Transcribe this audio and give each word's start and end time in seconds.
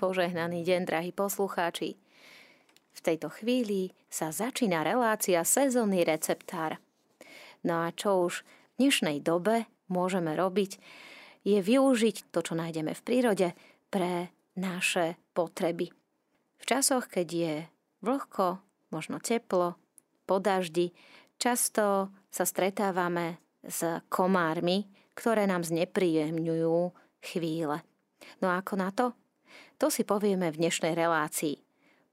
Požehnaný 0.00 0.64
deň, 0.64 0.88
drahí 0.88 1.12
poslucháči. 1.12 2.00
V 2.96 3.00
tejto 3.04 3.28
chvíli 3.28 3.92
sa 4.08 4.32
začína 4.32 4.80
relácia 4.80 5.44
sezónny 5.44 6.08
receptár. 6.08 6.80
No 7.68 7.84
a 7.84 7.92
čo 7.92 8.24
už 8.24 8.40
v 8.40 8.48
dnešnej 8.80 9.20
dobe 9.20 9.68
môžeme 9.92 10.32
robiť, 10.32 10.80
je 11.44 11.60
využiť 11.60 12.32
to, 12.32 12.40
čo 12.40 12.56
nájdeme 12.56 12.96
v 12.96 13.04
prírode 13.04 13.52
pre 13.92 14.32
naše 14.56 15.20
potreby. 15.36 15.92
V 16.56 16.64
časoch, 16.64 17.04
keď 17.04 17.28
je 17.28 17.54
vlhko, 18.00 18.56
možno 18.88 19.20
teplo, 19.20 19.76
po 20.24 20.40
daždi, 20.40 20.96
často 21.36 22.08
sa 22.32 22.48
stretávame 22.48 23.36
s 23.60 23.84
komármi, 24.08 24.88
ktoré 25.12 25.44
nám 25.44 25.60
znepríjemňujú 25.68 26.88
chvíle. 27.20 27.84
No 28.40 28.48
a 28.48 28.64
ako 28.64 28.74
na 28.80 28.88
to? 28.96 29.19
To 29.80 29.88
si 29.88 30.04
povieme 30.04 30.52
v 30.52 30.60
dnešnej 30.60 30.92
relácii. 30.92 31.56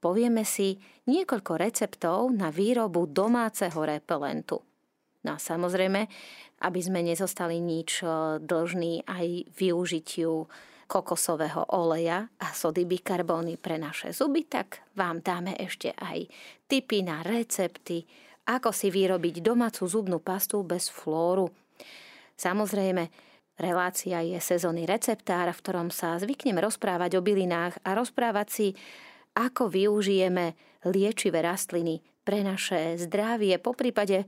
Povieme 0.00 0.40
si 0.48 0.80
niekoľko 1.04 1.60
receptov 1.60 2.32
na 2.32 2.48
výrobu 2.48 3.04
domáceho 3.04 3.76
repelentu. 3.84 4.64
No 5.28 5.36
a 5.36 5.38
samozrejme, 5.38 6.08
aby 6.64 6.80
sme 6.80 7.04
nezostali 7.04 7.60
nič 7.60 8.00
e, 8.00 8.40
dlžní 8.40 9.04
aj 9.04 9.52
využitiu 9.52 10.48
kokosového 10.88 11.68
oleja 11.76 12.32
a 12.40 12.56
sody 12.56 12.88
bikarbóny 12.88 13.60
pre 13.60 13.76
naše 13.76 14.16
zuby, 14.16 14.48
tak 14.48 14.88
vám 14.96 15.20
dáme 15.20 15.52
ešte 15.60 15.92
aj 15.92 16.24
tipy 16.64 17.04
na 17.04 17.20
recepty, 17.20 18.00
ako 18.48 18.72
si 18.72 18.88
vyrobiť 18.88 19.44
domácu 19.44 19.84
zubnú 19.84 20.24
pastu 20.24 20.64
bez 20.64 20.88
flóru. 20.88 21.52
Samozrejme, 22.32 23.27
relácia 23.58 24.22
je 24.22 24.38
sezónny 24.38 24.86
receptár, 24.86 25.50
v 25.50 25.62
ktorom 25.62 25.88
sa 25.90 26.16
zvykneme 26.16 26.62
rozprávať 26.62 27.18
o 27.18 27.24
bylinách 27.24 27.82
a 27.82 27.98
rozprávať 27.98 28.48
si, 28.48 28.68
ako 29.34 29.70
využijeme 29.70 30.54
liečivé 30.86 31.42
rastliny 31.42 32.00
pre 32.22 32.42
naše 32.46 32.98
zdravie, 32.98 33.58
po 33.58 33.74
prípade 33.74 34.24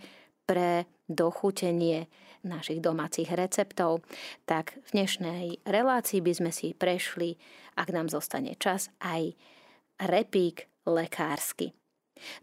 pre 0.47 0.87
dochutenie 1.07 2.11
našich 2.43 2.81
domácich 2.81 3.29
receptov, 3.31 4.03
tak 4.49 4.79
v 4.89 4.89
dnešnej 4.99 5.45
relácii 5.63 6.25
by 6.25 6.33
sme 6.35 6.51
si 6.51 6.73
prešli, 6.73 7.37
ak 7.77 7.89
nám 7.93 8.09
zostane 8.09 8.57
čas, 8.57 8.89
aj 9.03 9.37
repík 10.01 10.67
lekársky. 10.89 11.80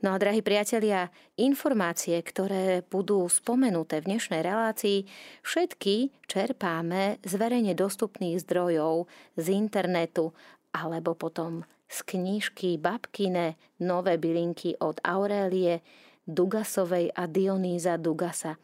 No 0.02 0.14
a 0.14 0.22
drahí 0.22 0.46
priatelia, 0.46 1.10
informácie, 1.38 2.20
ktoré 2.22 2.84
budú 2.86 3.26
spomenuté 3.32 4.02
v 4.02 4.16
dnešnej 4.16 4.42
relácii, 4.42 5.06
všetky 5.46 6.12
čerpáme 6.26 7.22
z 7.22 7.34
verejne 7.38 7.74
dostupných 7.74 8.42
zdrojov, 8.44 9.10
z 9.38 9.46
internetu 9.54 10.34
alebo 10.74 11.14
potom 11.18 11.66
z 11.88 11.98
knižky 12.04 12.76
Babkine 12.78 13.56
Nové 13.80 14.20
bylinky 14.20 14.76
od 14.84 15.00
Aurélie 15.02 15.82
Dugasovej 16.28 17.16
a 17.16 17.24
Dionýza 17.26 17.96
Dugasa. 17.96 18.60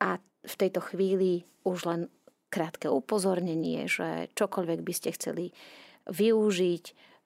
A 0.00 0.16
v 0.44 0.54
tejto 0.56 0.80
chvíli 0.80 1.44
už 1.64 1.78
len 1.88 2.00
krátke 2.48 2.88
upozornenie, 2.88 3.90
že 3.90 4.32
čokoľvek 4.32 4.80
by 4.80 4.92
ste 4.94 5.10
chceli 5.12 5.50
využiť 6.08 6.84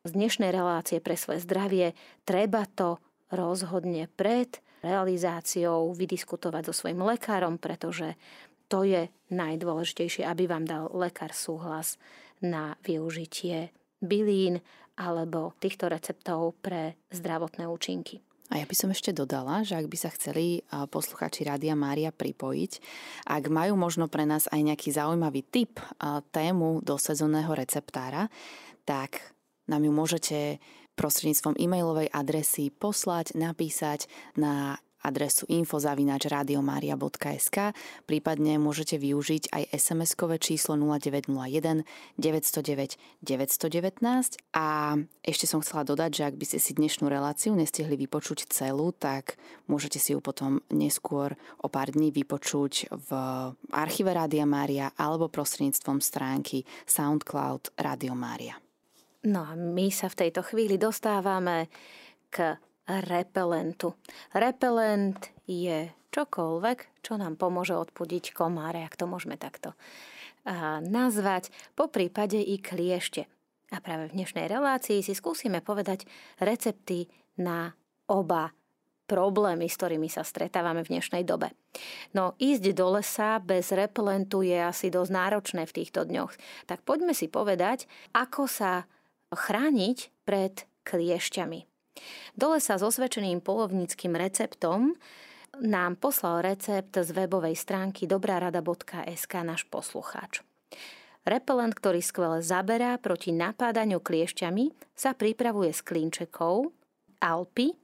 z 0.09 0.17
dnešnej 0.17 0.48
relácie 0.48 1.05
pre 1.05 1.20
svoje 1.20 1.45
zdravie, 1.45 1.92
treba 2.25 2.64
to 2.64 2.97
rozhodne 3.28 4.09
pred 4.17 4.56
realizáciou 4.81 5.92
vydiskutovať 5.92 6.73
so 6.73 6.73
svojim 6.73 7.05
lekárom, 7.05 7.61
pretože 7.61 8.17
to 8.73 8.89
je 8.89 9.12
najdôležitejšie, 9.29 10.25
aby 10.25 10.48
vám 10.48 10.64
dal 10.64 10.89
lekár 10.97 11.36
súhlas 11.36 12.01
na 12.41 12.81
využitie 12.81 13.69
bylín 14.01 14.64
alebo 14.97 15.53
týchto 15.61 15.92
receptov 15.92 16.56
pre 16.64 16.97
zdravotné 17.12 17.69
účinky. 17.69 18.25
A 18.48 18.56
ja 18.56 18.64
by 18.64 18.73
som 18.73 18.89
ešte 18.89 19.12
dodala, 19.12 19.61
že 19.61 19.77
ak 19.77 19.92
by 19.92 19.97
sa 20.01 20.09
chceli 20.17 20.64
posluchači 20.73 21.45
Rádia 21.45 21.77
Mária 21.77 22.09
pripojiť, 22.09 22.73
ak 23.29 23.45
majú 23.52 23.77
možno 23.77 24.08
pre 24.08 24.24
nás 24.24 24.48
aj 24.48 24.73
nejaký 24.73 24.89
zaujímavý 24.89 25.45
tip, 25.45 25.77
tému 26.33 26.80
do 26.80 26.97
sezónneho 26.97 27.52
receptára, 27.52 28.33
tak 28.89 29.36
nám 29.68 29.84
ju 29.84 29.92
môžete 29.92 30.39
prostredníctvom 30.98 31.55
e-mailovej 31.61 32.11
adresy 32.11 32.74
poslať, 32.74 33.39
napísať 33.39 34.11
na 34.34 34.83
adresu 35.02 35.46
info.radiomaria.sk 35.46 37.56
prípadne 38.06 38.58
môžete 38.58 38.98
využiť 38.98 39.48
aj 39.55 39.62
SMS-kové 39.70 40.39
číslo 40.42 40.74
0901 40.74 41.86
909 42.18 42.98
919 43.23 44.36
a 44.58 44.98
ešte 45.23 45.46
som 45.46 45.62
chcela 45.62 45.86
dodať, 45.86 46.11
že 46.11 46.27
ak 46.27 46.35
by 46.35 46.45
ste 46.46 46.58
si 46.58 46.74
dnešnú 46.74 47.06
reláciu 47.06 47.55
nestihli 47.55 47.95
vypočuť 47.95 48.50
celú, 48.50 48.90
tak 48.90 49.39
môžete 49.70 50.02
si 50.02 50.12
ju 50.14 50.20
potom 50.20 50.61
neskôr 50.74 51.39
o 51.62 51.68
pár 51.70 51.95
dní 51.95 52.11
vypočuť 52.11 52.90
v 52.90 53.11
archíve 53.70 54.11
Rádia 54.11 54.46
Mária 54.48 54.90
alebo 54.98 55.30
prostredníctvom 55.30 56.02
stránky 56.02 56.67
SoundCloud 56.90 57.70
Radio 57.79 58.18
Mária. 58.18 58.58
No 59.28 59.44
a 59.44 59.52
my 59.52 59.92
sa 59.92 60.08
v 60.08 60.24
tejto 60.24 60.40
chvíli 60.40 60.80
dostávame 60.80 61.68
k 62.33 62.56
repelentu. 62.89 63.92
Repelent 64.33 65.20
je 65.44 65.92
čokoľvek, 66.08 67.05
čo 67.05 67.20
nám 67.20 67.36
pomôže 67.36 67.77
odpudiť 67.77 68.33
komáre, 68.33 68.80
ak 68.80 68.96
to 68.96 69.05
môžeme 69.05 69.36
takto 69.36 69.77
nazvať, 70.88 71.52
po 71.77 71.92
prípade 71.92 72.40
i 72.40 72.56
kliešte. 72.56 73.28
A 73.68 73.84
práve 73.84 74.08
v 74.08 74.17
dnešnej 74.17 74.48
relácii 74.48 75.05
si 75.05 75.12
skúsime 75.12 75.61
povedať 75.61 76.08
recepty 76.40 77.05
na 77.36 77.77
oba 78.08 78.56
problémy, 79.05 79.68
s 79.68 79.77
ktorými 79.77 80.08
sa 80.08 80.24
stretávame 80.24 80.80
v 80.84 80.96
dnešnej 80.96 81.28
dobe. 81.28 81.52
No 82.17 82.33
ísť 82.40 82.72
do 82.72 82.96
lesa 82.96 83.36
bez 83.44 83.68
repelentu 83.77 84.40
je 84.40 84.56
asi 84.56 84.88
dosť 84.88 85.12
náročné 85.12 85.62
v 85.68 85.77
týchto 85.84 86.08
dňoch. 86.08 86.33
Tak 86.64 86.80
poďme 86.88 87.12
si 87.12 87.28
povedať, 87.28 87.84
ako 88.17 88.48
sa 88.48 88.88
chrániť 89.33 90.12
pred 90.24 90.64
kliešťami. 90.89 91.61
Dole 92.39 92.58
sa 92.62 92.78
s 92.78 92.83
osvedčeným 92.86 93.42
polovníckým 93.42 94.14
receptom 94.14 94.94
nám 95.58 95.98
poslal 95.98 96.46
recept 96.46 96.94
z 96.94 97.11
webovej 97.11 97.58
stránky 97.58 98.06
dobrarada.sk 98.06 99.33
náš 99.42 99.67
poslucháč. 99.67 100.46
Repelent, 101.27 101.74
ktorý 101.74 102.00
skvele 102.00 102.40
zaberá 102.40 102.96
proti 102.96 103.34
napádaniu 103.34 104.00
kliešťami, 104.00 104.94
sa 104.96 105.12
pripravuje 105.12 105.74
z 105.74 105.80
klinčekov, 105.84 106.72
alpy 107.20 107.74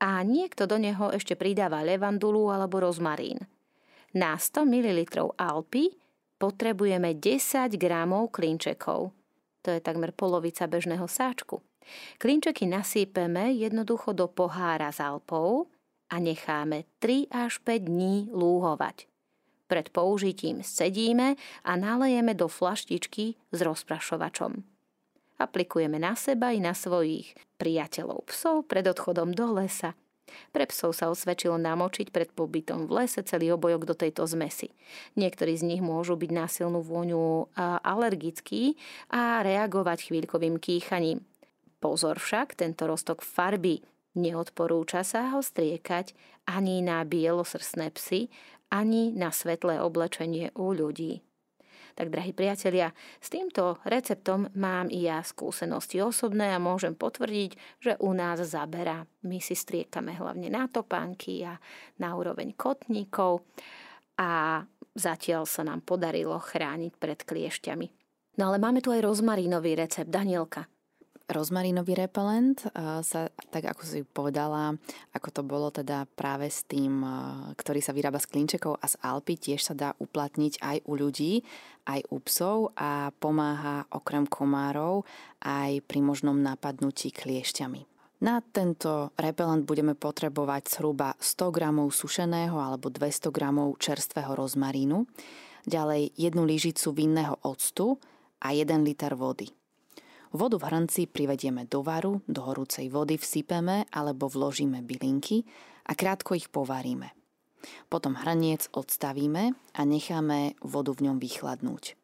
a 0.00 0.22
niekto 0.22 0.64
do 0.64 0.80
neho 0.80 1.12
ešte 1.12 1.36
pridáva 1.36 1.84
levandulu 1.84 2.48
alebo 2.48 2.80
rozmarín. 2.80 3.44
Na 4.16 4.40
100 4.40 4.64
ml 4.64 5.00
alpy 5.36 5.92
potrebujeme 6.40 7.16
10 7.16 7.76
g 7.76 7.84
klinčekov. 8.32 9.12
To 9.66 9.74
je 9.74 9.82
takmer 9.82 10.14
polovica 10.14 10.62
bežného 10.70 11.10
sáčku. 11.10 11.58
Klinčeky 12.22 12.70
nasýpeme 12.70 13.50
jednoducho 13.50 14.14
do 14.14 14.30
pohára 14.30 14.94
s 14.94 15.02
alpou 15.02 15.66
a 16.06 16.22
necháme 16.22 16.86
3 17.02 17.26
až 17.34 17.58
5 17.58 17.90
dní 17.90 18.30
lúhovať. 18.30 19.10
Pred 19.66 19.90
použitím 19.90 20.62
scedíme 20.62 21.34
a 21.66 21.72
nalejeme 21.74 22.38
do 22.38 22.46
flaštičky 22.46 23.34
s 23.50 23.58
rozprašovačom. 23.58 24.62
Aplikujeme 25.42 25.98
na 25.98 26.14
seba 26.14 26.54
i 26.54 26.62
na 26.62 26.70
svojich 26.70 27.34
priateľov 27.58 28.30
psov 28.30 28.70
pred 28.70 28.86
odchodom 28.86 29.34
do 29.34 29.50
lesa. 29.50 29.98
Pre 30.50 30.64
psov 30.66 30.92
sa 30.92 31.06
osvedčilo 31.08 31.54
namočiť 31.56 32.10
pred 32.10 32.28
pobytom 32.34 32.90
v 32.90 33.02
lese 33.02 33.22
celý 33.22 33.54
obojok 33.54 33.82
do 33.86 33.94
tejto 33.94 34.26
zmesi. 34.26 34.74
Niektorí 35.14 35.54
z 35.54 35.64
nich 35.64 35.82
môžu 35.82 36.18
byť 36.18 36.30
na 36.34 36.46
silnú 36.50 36.82
vôňu 36.82 37.50
alergickí 37.82 38.74
a 39.10 39.40
reagovať 39.46 40.10
chvíľkovým 40.10 40.58
kýchaním. 40.58 41.22
Pozor 41.78 42.18
však, 42.18 42.58
tento 42.58 42.88
roztok 42.88 43.22
farby 43.22 43.84
neodporúča 44.16 45.04
sa 45.04 45.36
ho 45.36 45.44
striekať 45.44 46.16
ani 46.48 46.80
na 46.80 47.04
bielosrsné 47.04 47.92
psy, 47.94 48.32
ani 48.72 49.14
na 49.14 49.30
svetlé 49.30 49.78
oblečenie 49.78 50.50
u 50.58 50.74
ľudí. 50.74 51.22
Tak, 51.96 52.12
drahí 52.12 52.36
priatelia, 52.36 52.92
s 53.24 53.32
týmto 53.32 53.80
receptom 53.88 54.52
mám 54.52 54.92
i 54.92 55.08
ja 55.08 55.24
skúsenosti 55.24 56.04
osobné 56.04 56.52
a 56.52 56.60
môžem 56.60 56.92
potvrdiť, 56.92 57.80
že 57.80 57.92
u 58.04 58.12
nás 58.12 58.36
zabera. 58.44 59.08
My 59.24 59.40
si 59.40 59.56
striekame 59.56 60.12
hlavne 60.12 60.52
na 60.52 60.68
topánky 60.68 61.40
a 61.48 61.56
na 61.96 62.12
úroveň 62.12 62.52
kotníkov 62.52 63.48
a 64.20 64.60
zatiaľ 64.92 65.48
sa 65.48 65.64
nám 65.64 65.88
podarilo 65.88 66.36
chrániť 66.36 66.92
pred 67.00 67.16
kliešťami. 67.24 67.86
No 68.36 68.52
ale 68.52 68.60
máme 68.60 68.84
tu 68.84 68.92
aj 68.92 69.00
rozmarínový 69.00 69.80
recept, 69.80 70.12
Danielka. 70.12 70.68
Rozmarínový 71.26 71.98
repelent 71.98 72.70
sa, 73.02 73.20
tak 73.50 73.66
ako 73.66 73.82
si 73.82 74.06
povedala, 74.06 74.78
ako 75.10 75.28
to 75.34 75.42
bolo 75.42 75.74
teda 75.74 76.06
práve 76.14 76.46
s 76.46 76.62
tým, 76.62 77.02
ktorý 77.58 77.82
sa 77.82 77.90
vyrába 77.90 78.22
z 78.22 78.30
klinčekov 78.30 78.78
a 78.78 78.86
z 78.86 78.94
Alpy, 79.02 79.34
tiež 79.34 79.58
sa 79.58 79.74
dá 79.74 79.90
uplatniť 79.98 80.62
aj 80.62 80.76
u 80.86 80.92
ľudí, 80.94 81.42
aj 81.90 82.06
u 82.14 82.22
psov 82.22 82.70
a 82.78 83.10
pomáha 83.18 83.90
okrem 83.90 84.22
komárov 84.22 85.02
aj 85.42 85.82
pri 85.90 85.98
možnom 85.98 86.38
napadnutí 86.38 87.10
kliešťami. 87.10 87.82
Na 88.22 88.38
tento 88.38 89.10
repelent 89.18 89.66
budeme 89.66 89.98
potrebovať 89.98 90.78
zhruba 90.78 91.18
100 91.18 91.52
g 91.52 91.60
sušeného 91.90 92.54
alebo 92.54 92.86
200 92.86 93.34
g 93.34 93.42
čerstvého 93.82 94.30
rozmarínu, 94.30 95.10
ďalej 95.66 96.14
jednu 96.14 96.46
lyžicu 96.46 96.94
vinného 96.94 97.34
octu 97.42 97.98
a 98.38 98.54
1 98.54 98.86
liter 98.86 99.18
vody. 99.18 99.50
Vodu 100.36 100.60
v 100.60 100.68
hrnci 100.68 101.08
privedieme 101.08 101.64
do 101.64 101.80
varu, 101.80 102.20
do 102.28 102.44
horúcej 102.44 102.92
vody 102.92 103.16
vsypeme 103.16 103.88
alebo 103.88 104.28
vložíme 104.28 104.84
bylinky 104.84 105.48
a 105.88 105.96
krátko 105.96 106.36
ich 106.36 106.52
povaríme. 106.52 107.08
Potom 107.88 108.12
hrniec 108.12 108.68
odstavíme 108.76 109.56
a 109.56 109.80
necháme 109.88 110.60
vodu 110.60 110.92
v 110.92 111.08
ňom 111.08 111.16
vychladnúť. 111.16 111.96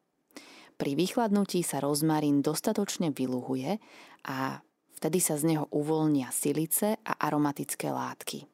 Pri 0.81 0.93
vychladnutí 0.96 1.61
sa 1.61 1.84
rozmarín 1.84 2.40
dostatočne 2.40 3.12
vyluhuje 3.12 3.76
a 4.25 4.64
vtedy 4.96 5.20
sa 5.20 5.37
z 5.37 5.52
neho 5.52 5.69
uvoľnia 5.69 6.32
silice 6.32 6.96
a 7.05 7.12
aromatické 7.20 7.93
látky. 7.93 8.49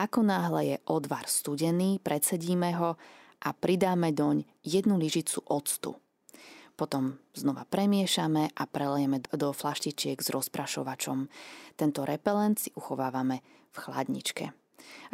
Ako 0.00 0.24
náhle 0.24 0.74
je 0.74 0.76
odvar 0.88 1.28
studený, 1.28 2.00
predsedíme 2.00 2.72
ho 2.80 2.96
a 3.44 3.48
pridáme 3.52 4.16
doň 4.16 4.48
jednu 4.64 4.96
lyžicu 4.96 5.44
octu– 5.44 5.92
potom 6.74 7.18
znova 7.34 7.64
premiešame 7.66 8.50
a 8.54 8.62
prelejeme 8.66 9.22
do 9.30 9.54
flaštičiek 9.54 10.18
s 10.18 10.28
rozprašovačom. 10.34 11.30
Tento 11.78 12.02
repelent 12.02 12.58
si 12.58 12.70
uchovávame 12.74 13.40
v 13.70 13.76
chladničke. 13.78 14.50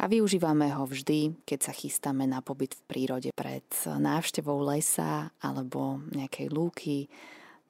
A 0.01 0.09
využívame 0.09 0.73
ho 0.75 0.83
vždy, 0.83 1.45
keď 1.47 1.59
sa 1.71 1.73
chystáme 1.73 2.27
na 2.27 2.43
pobyt 2.43 2.75
v 2.75 2.83
prírode 2.89 3.29
pred 3.31 3.65
návštevou 3.85 4.59
lesa 4.67 5.31
alebo 5.39 6.01
nejakej 6.11 6.51
lúky, 6.51 7.07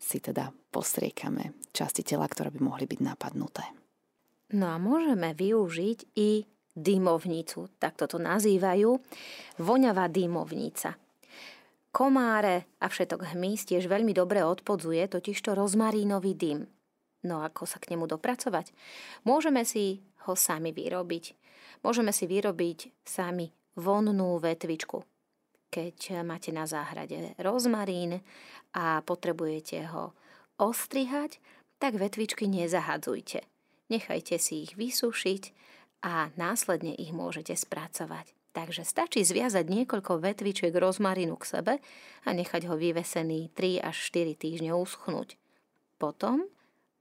si 0.01 0.17
teda 0.17 0.49
postriekame 0.73 1.53
časti 1.69 2.01
tela, 2.01 2.25
ktoré 2.25 2.49
by 2.49 2.59
mohli 2.63 2.89
byť 2.89 2.99
napadnuté. 3.05 3.61
No 4.57 4.73
a 4.73 4.81
môžeme 4.81 5.31
využiť 5.37 6.17
i 6.17 6.43
dymovnicu, 6.73 7.69
tak 7.77 7.99
to 7.99 8.17
nazývajú, 8.17 8.97
voňavá 9.59 10.07
dymovnica. 10.07 10.95
Komáre 11.91 12.71
a 12.79 12.87
všetok 12.87 13.35
hmyz 13.35 13.67
tiež 13.67 13.91
veľmi 13.91 14.15
dobre 14.15 14.39
odpodzuje 14.47 15.03
totižto 15.11 15.51
rozmarínový 15.59 16.33
dym. 16.39 16.59
No 17.27 17.43
ako 17.43 17.67
sa 17.67 17.77
k 17.83 17.93
nemu 17.93 18.07
dopracovať? 18.07 18.71
Môžeme 19.27 19.67
si 19.67 19.99
ho 20.25 20.33
sami 20.33 20.71
vyrobiť. 20.71 21.35
Môžeme 21.83 22.15
si 22.15 22.31
vyrobiť 22.31 23.03
sami 23.03 23.51
vonnú 23.75 24.39
vetvičku. 24.39 25.03
Keď 25.71 26.23
máte 26.23 26.55
na 26.55 26.63
záhrade 26.63 27.35
rozmarín 27.39 28.23
a 28.75 29.03
potrebujete 29.03 29.87
ho 29.91 30.15
ostrihať, 30.59 31.43
tak 31.79 31.99
vetvičky 31.99 32.47
nezahadzujte. 32.47 33.43
Nechajte 33.91 34.39
si 34.39 34.63
ich 34.63 34.79
vysušiť 34.79 35.43
a 36.07 36.31
následne 36.39 36.95
ich 36.95 37.11
môžete 37.11 37.55
spracovať. 37.55 38.31
Takže 38.51 38.83
stačí 38.83 39.23
zviazať 39.23 39.63
niekoľko 39.63 40.19
vetvičiek 40.19 40.75
rozmarínu 40.75 41.39
k 41.39 41.45
sebe 41.47 41.73
a 42.27 42.29
nechať 42.35 42.67
ho 42.67 42.75
vyvesený 42.75 43.55
3 43.55 43.79
až 43.79 43.95
4 44.11 44.35
týždne 44.35 44.75
uschnúť. 44.75 45.39
Potom 45.95 46.43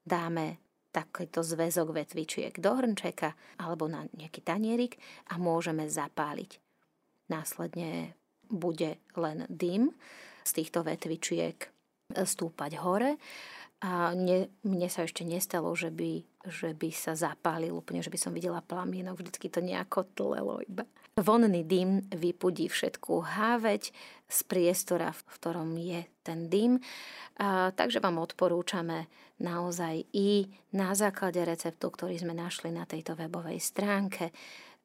dáme 0.06 0.62
takýto 0.94 1.42
zväzok 1.42 1.94
vetvičiek 1.94 2.54
do 2.58 2.74
hrnčeka 2.74 3.34
alebo 3.58 3.86
na 3.90 4.06
nejaký 4.14 4.42
tanierik 4.42 4.98
a 5.30 5.38
môžeme 5.38 5.86
zapáliť. 5.86 6.58
Následne 7.30 8.18
bude 8.50 8.98
len 9.14 9.46
dym 9.46 9.94
z 10.42 10.50
týchto 10.62 10.82
vetvičiek 10.82 11.70
stúpať 12.10 12.78
hore 12.82 13.18
a 13.80 14.12
mne, 14.12 14.50
mne 14.66 14.88
sa 14.90 15.06
ešte 15.06 15.22
nestalo, 15.22 15.72
že 15.78 15.94
by, 15.94 16.26
že 16.50 16.74
by 16.74 16.90
sa 16.90 17.14
zapálil 17.14 17.70
úplne, 17.72 18.02
že 18.02 18.12
by 18.12 18.18
som 18.18 18.34
videla 18.34 18.60
plamienok, 18.60 19.22
vždycky 19.22 19.46
to 19.46 19.62
nejako 19.62 20.04
tlelo 20.12 20.58
iba. 20.66 20.84
Vonný 21.20 21.68
dym 21.68 22.00
vypudí 22.08 22.72
všetku 22.72 23.20
háveť 23.20 23.92
z 24.24 24.38
priestora, 24.48 25.12
v 25.12 25.20
ktorom 25.36 25.76
je 25.76 26.00
ten 26.24 26.48
dym. 26.48 26.80
A, 27.36 27.68
takže 27.76 28.00
vám 28.00 28.24
odporúčame 28.24 29.04
naozaj 29.36 30.08
i 30.16 30.48
na 30.72 30.96
základe 30.96 31.44
receptu, 31.44 31.92
ktorý 31.92 32.16
sme 32.16 32.32
našli 32.32 32.72
na 32.72 32.88
tejto 32.88 33.20
webovej 33.20 33.60
stránke, 33.60 34.32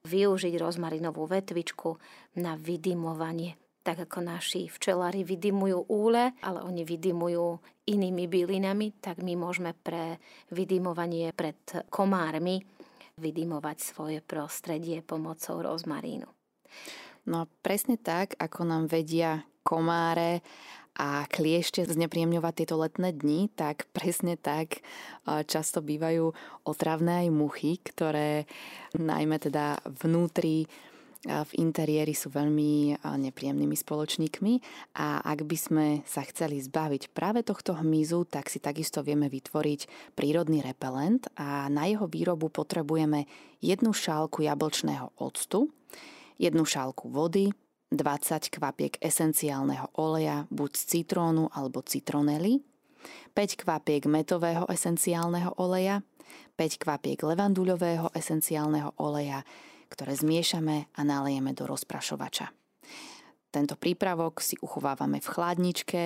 využiť 0.03 0.59
rozmarinovú 0.59 1.23
vetvičku 1.23 1.95
na 2.43 2.59
vydymovanie 2.59 3.55
tak 3.85 4.09
ako 4.09 4.25
naši 4.25 4.65
včelári 4.65 5.21
vydymujú 5.21 5.93
úle, 5.93 6.33
ale 6.41 6.59
oni 6.65 6.81
vydymujú 6.81 7.61
inými 7.85 8.25
bylinami, 8.25 8.97
tak 8.97 9.21
my 9.21 9.37
môžeme 9.37 9.77
pre 9.77 10.17
vydymovanie 10.49 11.29
pred 11.37 11.85
komármi 11.93 12.65
vydymovať 13.15 13.77
svoje 13.79 14.19
prostredie 14.19 14.99
pomocou 14.99 15.63
rozmarínu. 15.63 16.27
No 17.23 17.47
a 17.47 17.49
presne 17.63 17.95
tak, 17.95 18.35
ako 18.35 18.67
nám 18.67 18.91
vedia 18.91 19.47
komáre 19.63 20.43
a 20.99 21.23
kliešte 21.27 21.83
znepríjemňovať 21.87 22.53
tieto 22.55 22.75
letné 22.75 23.15
dni, 23.15 23.47
tak 23.55 23.87
presne 23.95 24.35
tak 24.35 24.83
často 25.47 25.79
bývajú 25.79 26.35
otravné 26.67 27.27
aj 27.27 27.29
muchy, 27.31 27.79
ktoré 27.79 28.47
najmä 28.99 29.39
teda 29.39 29.79
vnútri 29.87 30.67
v 31.25 31.51
interiéri 31.57 32.13
sú 32.13 32.29
veľmi 32.29 33.01
nepríjemnými 33.01 33.73
spoločníkmi. 33.73 34.53
A 35.01 35.25
ak 35.25 35.41
by 35.43 35.57
sme 35.57 35.85
sa 36.05 36.21
chceli 36.21 36.61
zbaviť 36.61 37.09
práve 37.11 37.41
tohto 37.41 37.73
hmyzu, 37.73 38.29
tak 38.29 38.47
si 38.53 38.61
takisto 38.61 39.01
vieme 39.01 39.25
vytvoriť 39.25 40.13
prírodný 40.13 40.61
repelent. 40.61 41.25
A 41.35 41.65
na 41.73 41.89
jeho 41.89 42.05
výrobu 42.05 42.53
potrebujeme 42.53 43.25
jednu 43.59 43.91
šálku 43.91 44.45
jablčného 44.45 45.17
octu, 45.17 45.73
jednu 46.37 46.63
šálku 46.63 47.09
vody, 47.09 47.49
20 47.89 48.49
kvapiek 48.53 48.97
esenciálneho 49.01 49.93
oleja, 49.97 50.45
buď 50.53 50.71
z 50.77 50.83
citrónu 50.83 51.49
alebo 51.53 51.81
citronely, 51.81 52.61
5 53.33 53.61
kvapiek 53.61 54.09
metového 54.09 54.65
esenciálneho 54.65 55.53
oleja, 55.61 56.01
5 56.57 56.81
kvapiek 56.81 57.21
levanduľového 57.21 58.09
esenciálneho 58.17 58.97
oleja, 58.97 59.45
ktoré 59.89 60.17
zmiešame 60.17 60.89
a 60.93 61.01
nalejeme 61.05 61.53
do 61.53 61.69
rozprašovača. 61.69 62.51
Tento 63.51 63.79
prípravok 63.79 64.43
si 64.43 64.59
uchovávame 64.59 65.23
v 65.23 65.31
chladničke 65.31 66.01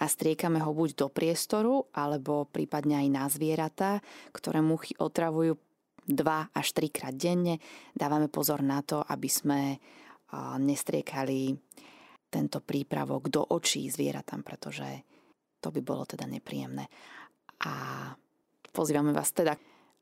a 0.00 0.04
striekame 0.08 0.64
ho 0.64 0.72
buď 0.72 1.04
do 1.04 1.12
priestoru, 1.12 1.92
alebo 1.92 2.48
prípadne 2.48 3.04
aj 3.04 3.08
na 3.12 3.24
zvieratá, 3.28 4.00
ktoré 4.32 4.64
muchy 4.64 4.96
otravujú 4.96 5.60
2 6.08 6.16
až 6.56 6.66
3 6.72 6.88
krát 6.88 7.12
denne. 7.12 7.60
Dávame 7.92 8.32
pozor 8.32 8.64
na 8.64 8.80
to, 8.80 9.04
aby 9.04 9.28
sme 9.28 9.76
nestriekali 10.64 11.52
tento 12.32 12.64
prípravok 12.64 13.28
do 13.28 13.44
očí 13.52 13.86
zvieratám, 13.92 14.40
pretože 14.40 15.04
to 15.60 15.68
by 15.68 15.84
bolo 15.84 16.08
teda 16.08 16.24
nepríjemné. 16.24 16.88
A 17.68 17.72
pozývame 18.72 19.12
vás 19.12 19.28
teda 19.30 19.54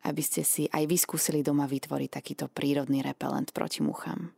aby 0.03 0.23
ste 0.23 0.43
si 0.43 0.67
aj 0.71 0.85
vyskúsili 0.87 1.43
doma 1.43 1.71
vytvoriť 1.71 2.11
takýto 2.11 2.47
prírodný 2.51 3.03
repelent 3.03 3.55
proti 3.55 3.83
muchám. 3.83 4.35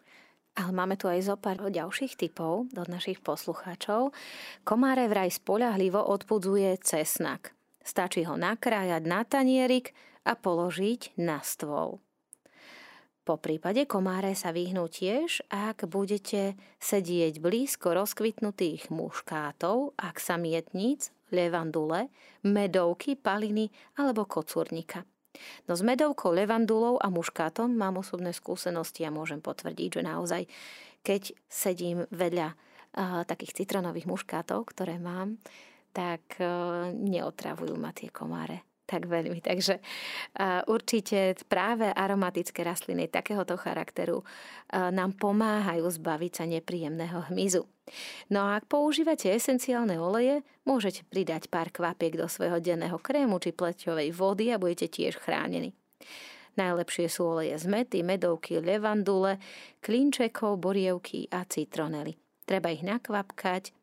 Ale 0.55 0.71
máme 0.71 0.95
tu 0.95 1.11
aj 1.11 1.19
zo 1.27 1.35
pár 1.35 1.59
ďalších 1.67 2.15
typov 2.15 2.71
od 2.71 2.87
našich 2.87 3.19
poslucháčov. 3.19 4.15
Komáre 4.63 5.11
vraj 5.11 5.35
spolahlivo 5.35 5.99
odpudzuje 5.99 6.79
cesnak. 6.79 7.51
Stačí 7.83 8.23
ho 8.23 8.39
nakrájať 8.39 9.03
na 9.03 9.27
tanierik 9.27 9.91
a 10.23 10.39
položiť 10.39 11.19
na 11.19 11.43
stôl. 11.43 11.99
Po 13.25 13.41
prípade 13.41 13.89
komáre 13.89 14.37
sa 14.37 14.53
vyhnú 14.53 14.85
tiež, 14.87 15.49
ak 15.49 15.89
budete 15.89 16.61
sedieť 16.77 17.41
blízko 17.41 17.97
rozkvitnutých 17.97 18.93
muškátov, 18.93 19.97
ak 19.97 20.21
samietníc, 20.21 21.09
levandule, 21.33 22.13
medovky, 22.45 23.17
paliny 23.17 23.73
alebo 23.97 24.29
kocúrnika. 24.29 25.09
No 25.67 25.79
s 25.79 25.83
medovkou, 25.83 26.35
levandulou 26.35 26.99
a 27.01 27.09
muškátom 27.09 27.73
mám 27.73 28.01
osobné 28.01 28.35
skúsenosti 28.35 29.07
a 29.07 29.15
môžem 29.15 29.39
potvrdiť, 29.39 30.01
že 30.01 30.03
naozaj, 30.03 30.43
keď 31.01 31.33
sedím 31.47 32.05
vedľa 32.11 32.49
uh, 32.53 32.57
takých 33.25 33.65
citronových 33.65 34.11
muškátov, 34.11 34.67
ktoré 34.75 34.99
mám, 34.99 35.39
tak 35.95 36.39
uh, 36.43 36.91
neotravujú 36.91 37.75
ma 37.79 37.95
tie 37.95 38.11
komáre. 38.11 38.74
Tak 38.85 39.09
veľmi. 39.09 39.41
Takže 39.49 39.81
určite 40.69 41.37
práve 41.49 41.91
aromatické 41.91 42.65
rastliny 42.65 43.09
takéhoto 43.09 43.57
charakteru 43.57 44.23
nám 44.73 45.17
pomáhajú 45.17 45.89
zbaviť 45.89 46.33
sa 46.33 46.45
nepríjemného 46.49 47.33
hmyzu. 47.33 47.65
No 48.33 48.49
a 48.49 48.57
ak 48.57 48.65
používate 48.65 49.29
esenciálne 49.29 50.01
oleje, 50.01 50.41
môžete 50.65 51.05
pridať 51.05 51.53
pár 51.53 51.69
kvapiek 51.69 52.17
do 52.17 52.25
svojho 52.25 52.57
denného 52.57 52.97
krému 52.97 53.37
či 53.37 53.53
pleťovej 53.53 54.09
vody 54.17 54.49
a 54.49 54.57
budete 54.57 54.89
tiež 54.89 55.21
chránení. 55.21 55.77
Najlepšie 56.55 57.11
sú 57.11 57.35
oleje 57.35 57.59
z 57.59 57.67
mety, 57.67 58.07
medovky, 58.07 58.63
levandule, 58.63 59.43
klinčekov, 59.83 60.63
borievky 60.63 61.27
a 61.35 61.43
citronely. 61.45 62.15
Treba 62.47 62.71
ich 62.71 62.87
nakvapkať, 62.87 63.75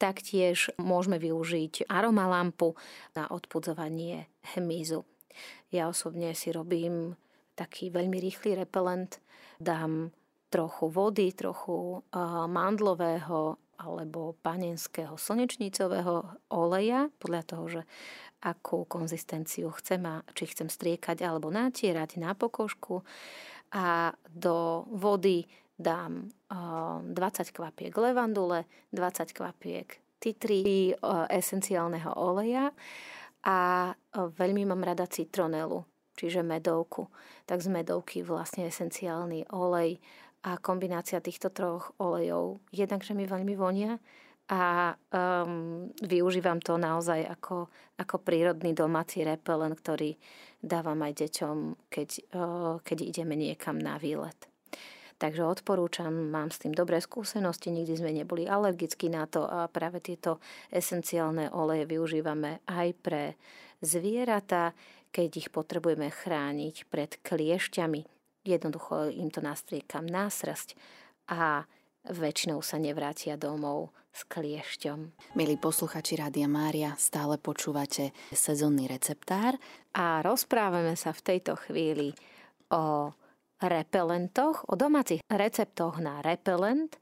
Taktiež 0.00 0.72
môžeme 0.80 1.20
využiť 1.20 1.84
aromalampu 1.84 2.72
na 3.12 3.28
odpudzovanie 3.28 4.32
hmyzu. 4.56 5.04
Ja 5.68 5.92
osobne 5.92 6.32
si 6.32 6.48
robím 6.56 7.20
taký 7.52 7.92
veľmi 7.92 8.16
rýchly 8.16 8.56
repelent. 8.56 9.20
Dám 9.60 10.08
trochu 10.48 10.88
vody, 10.88 11.36
trochu 11.36 12.00
mandlového 12.48 13.60
alebo 13.80 14.36
panenského 14.40 15.20
slnečnicového 15.20 16.48
oleja, 16.52 17.12
podľa 17.20 17.42
toho, 17.44 17.64
že 17.68 17.82
akú 18.40 18.88
konzistenciu 18.88 19.68
chcem 19.76 20.00
a 20.08 20.24
či 20.32 20.48
chcem 20.48 20.72
striekať 20.72 21.20
alebo 21.24 21.52
natierať 21.52 22.16
na 22.16 22.32
pokožku. 22.32 23.04
A 23.76 24.16
do 24.28 24.88
vody 24.88 25.44
dám 25.80 26.28
20 26.52 27.08
kvapiek 27.56 27.96
levandule, 27.96 28.68
20 28.92 29.32
kvapiek 29.32 29.88
titri 30.20 30.92
esenciálneho 31.32 32.12
oleja 32.20 32.68
a 33.48 33.88
veľmi 34.12 34.68
mám 34.68 34.84
rada 34.84 35.08
citronelu, 35.08 35.80
čiže 36.12 36.44
medovku. 36.44 37.08
Tak 37.48 37.64
z 37.64 37.72
medovky 37.72 38.20
vlastne 38.20 38.68
esenciálny 38.68 39.48
olej 39.56 39.96
a 40.44 40.60
kombinácia 40.60 41.24
týchto 41.24 41.48
troch 41.48 41.96
olejov 41.96 42.60
jednak, 42.72 43.00
že 43.00 43.16
mi 43.16 43.24
veľmi 43.24 43.56
vonia 43.56 43.96
a 44.50 44.92
um, 45.14 45.86
využívam 46.02 46.58
to 46.58 46.74
naozaj 46.74 47.22
ako, 47.22 47.70
ako 47.94 48.16
prírodný 48.18 48.74
domáci 48.74 49.22
repelen, 49.22 49.78
ktorý 49.78 50.18
dávam 50.58 50.98
aj 51.06 51.22
deťom, 51.22 51.56
keď, 51.86 52.08
uh, 52.34 52.74
keď 52.82 52.98
ideme 53.14 53.38
niekam 53.38 53.78
na 53.78 53.94
výlet. 53.94 54.49
Takže 55.20 55.44
odporúčam, 55.44 56.08
mám 56.08 56.48
s 56.48 56.64
tým 56.64 56.72
dobré 56.72 56.96
skúsenosti, 56.96 57.68
nikdy 57.68 57.92
sme 57.92 58.16
neboli 58.16 58.48
alergickí 58.48 59.12
na 59.12 59.28
to 59.28 59.44
a 59.44 59.68
práve 59.68 60.00
tieto 60.00 60.40
esenciálne 60.72 61.52
oleje 61.52 61.84
využívame 61.84 62.64
aj 62.64 62.88
pre 63.04 63.36
zvieratá, 63.84 64.72
keď 65.12 65.28
ich 65.44 65.48
potrebujeme 65.52 66.08
chrániť 66.08 66.88
pred 66.88 67.20
kliešťami. 67.20 68.00
Jednoducho 68.48 69.12
im 69.12 69.28
to 69.28 69.44
nastriekam 69.44 70.08
na 70.08 70.32
srst 70.32 70.72
a 71.28 71.68
väčšinou 72.08 72.64
sa 72.64 72.80
nevrátia 72.80 73.36
domov 73.36 73.92
s 74.16 74.24
kliešťom. 74.24 74.98
Milí 75.36 75.60
posluchači 75.60 76.16
Rádia 76.16 76.48
Mária, 76.48 76.96
stále 76.96 77.36
počúvate 77.36 78.16
sezónny 78.32 78.88
receptár 78.88 79.60
a 79.92 80.24
rozprávame 80.24 80.96
sa 80.96 81.12
v 81.12 81.36
tejto 81.36 81.60
chvíli 81.60 82.16
o 82.72 83.12
repelentoch, 83.60 84.64
o 84.68 84.74
domácich 84.74 85.20
receptoch 85.28 86.00
na 86.00 86.24
repelent 86.24 86.96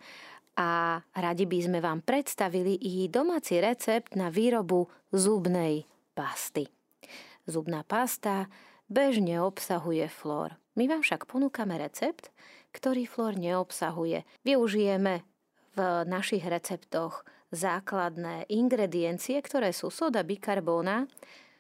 a 0.59 0.99
radi 1.15 1.47
by 1.47 1.59
sme 1.71 1.79
vám 1.79 2.03
predstavili 2.03 2.75
i 2.75 3.07
domáci 3.07 3.63
recept 3.63 4.19
na 4.19 4.27
výrobu 4.27 4.91
zubnej 5.15 5.87
pasty. 6.19 6.67
Zubná 7.47 7.87
pasta 7.87 8.51
bežne 8.91 9.39
obsahuje 9.39 10.11
flór. 10.11 10.59
My 10.75 10.91
vám 10.91 11.07
však 11.07 11.31
ponúkame 11.31 11.79
recept, 11.79 12.35
ktorý 12.75 13.07
flór 13.07 13.39
neobsahuje. 13.39 14.27
Využijeme 14.43 15.23
v 15.79 15.79
našich 16.11 16.43
receptoch 16.43 17.23
základné 17.55 18.51
ingrediencie, 18.51 19.39
ktoré 19.41 19.71
sú 19.73 19.89
soda 19.89 20.27
bikarbóna, 20.27 21.07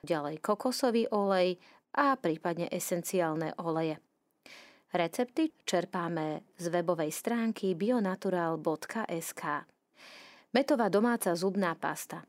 ďalej 0.02 0.42
kokosový 0.42 1.06
olej 1.10 1.56
a 1.94 2.18
prípadne 2.18 2.68
esenciálne 2.68 3.56
oleje. 3.62 4.02
Recepty 4.88 5.52
čerpáme 5.68 6.40
z 6.56 6.72
webovej 6.72 7.12
stránky 7.12 7.76
bionatural.sk. 7.76 9.42
Metová 10.56 10.88
domáca 10.88 11.36
zubná 11.36 11.76
pasta. 11.76 12.24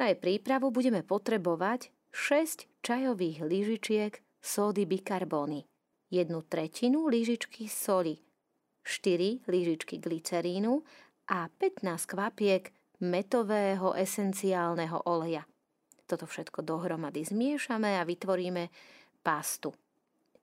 Na 0.00 0.08
jej 0.08 0.16
prípravu 0.16 0.72
budeme 0.72 1.04
potrebovať 1.04 1.92
6 2.08 2.64
čajových 2.80 3.44
lyžičiek 3.44 4.12
sódy 4.40 4.88
bikarbóny, 4.88 5.68
1 6.08 6.32
tretinu 6.48 7.12
lyžičky 7.12 7.68
soli, 7.68 8.16
4 8.88 9.44
lyžičky 9.44 10.00
glycerínu 10.00 10.80
a 11.28 11.52
15 11.52 12.08
kvapiek 12.08 12.72
metového 13.04 13.92
esenciálneho 13.92 15.04
oleja. 15.04 15.44
Toto 16.08 16.24
všetko 16.24 16.64
dohromady 16.64 17.20
zmiešame 17.20 18.00
a 18.00 18.08
vytvoríme 18.08 18.72
pastu. 19.20 19.76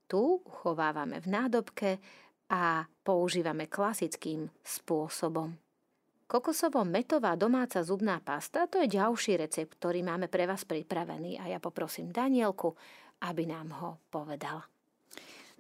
Tu 0.06 0.22
uchovávame 0.22 1.18
v 1.18 1.28
nádobke 1.28 1.90
a 2.54 2.86
používame 3.02 3.66
klasickým 3.66 4.46
spôsobom. 4.62 5.58
Kokosovo-metová 6.26 7.38
domáca 7.38 7.86
zubná 7.86 8.18
pasta 8.18 8.66
to 8.66 8.82
je 8.82 8.98
ďalší 8.98 9.38
recept, 9.38 9.78
ktorý 9.78 10.02
máme 10.02 10.26
pre 10.26 10.50
vás 10.50 10.66
pripravený 10.66 11.38
a 11.38 11.54
ja 11.54 11.62
poprosím 11.62 12.10
Danielku, 12.10 12.74
aby 13.26 13.46
nám 13.46 13.70
ho 13.78 14.02
povedala. 14.10 14.66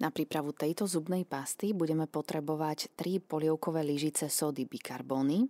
Na 0.01 0.09
prípravu 0.11 0.51
tejto 0.51 0.89
zubnej 0.89 1.23
pasty 1.23 1.71
budeme 1.71 2.09
potrebovať 2.09 2.97
3 2.97 3.23
polievkové 3.23 3.85
lyžice 3.85 4.27
sody 4.27 4.67
bikarbóny, 4.67 5.47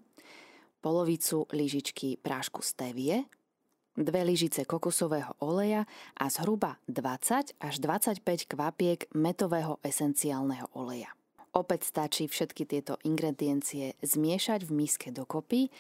polovicu 0.84 1.50
lyžičky 1.50 2.22
prášku 2.22 2.62
stevie, 2.62 3.26
dve 3.96 4.22
lyžice 4.28 4.68
kokosového 4.68 5.34
oleja 5.40 5.88
a 6.20 6.26
zhruba 6.28 6.78
20 6.92 7.56
až 7.60 7.76
25 7.80 8.22
kvapiek 8.52 9.08
metového 9.16 9.80
esenciálneho 9.82 10.70
oleja. 10.76 11.12
Opäť 11.56 11.88
stačí 11.88 12.28
všetky 12.28 12.68
tieto 12.68 13.00
ingrediencie 13.08 13.96
zmiešať 14.04 14.68
v 14.68 14.72
miske 14.76 15.10
dokopy 15.16 15.72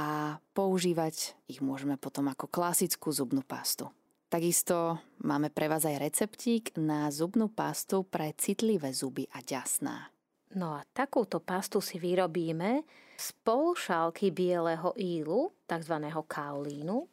a 0.00 0.40
používať 0.56 1.36
ich 1.52 1.60
môžeme 1.60 2.00
potom 2.00 2.32
ako 2.32 2.48
klasickú 2.48 3.12
zubnú 3.12 3.44
pastu. 3.44 3.92
Takisto 4.28 5.00
máme 5.24 5.48
pre 5.52 5.68
vás 5.68 5.88
aj 5.88 6.00
receptík 6.00 6.76
na 6.76 7.08
zubnú 7.08 7.48
pastu 7.48 8.04
pre 8.04 8.32
citlivé 8.36 8.92
zuby 8.92 9.24
a 9.32 9.40
ďasná. 9.44 10.12
No 10.56 10.80
a 10.80 10.84
takúto 10.96 11.44
pastu 11.44 11.84
si 11.84 12.00
vyrobíme 12.00 12.84
z 13.20 13.28
pol 13.44 13.76
šálky 13.76 14.32
bieleho 14.32 14.96
ílu, 14.96 15.52
tzv. 15.68 15.94
kaolínu, 16.24 17.04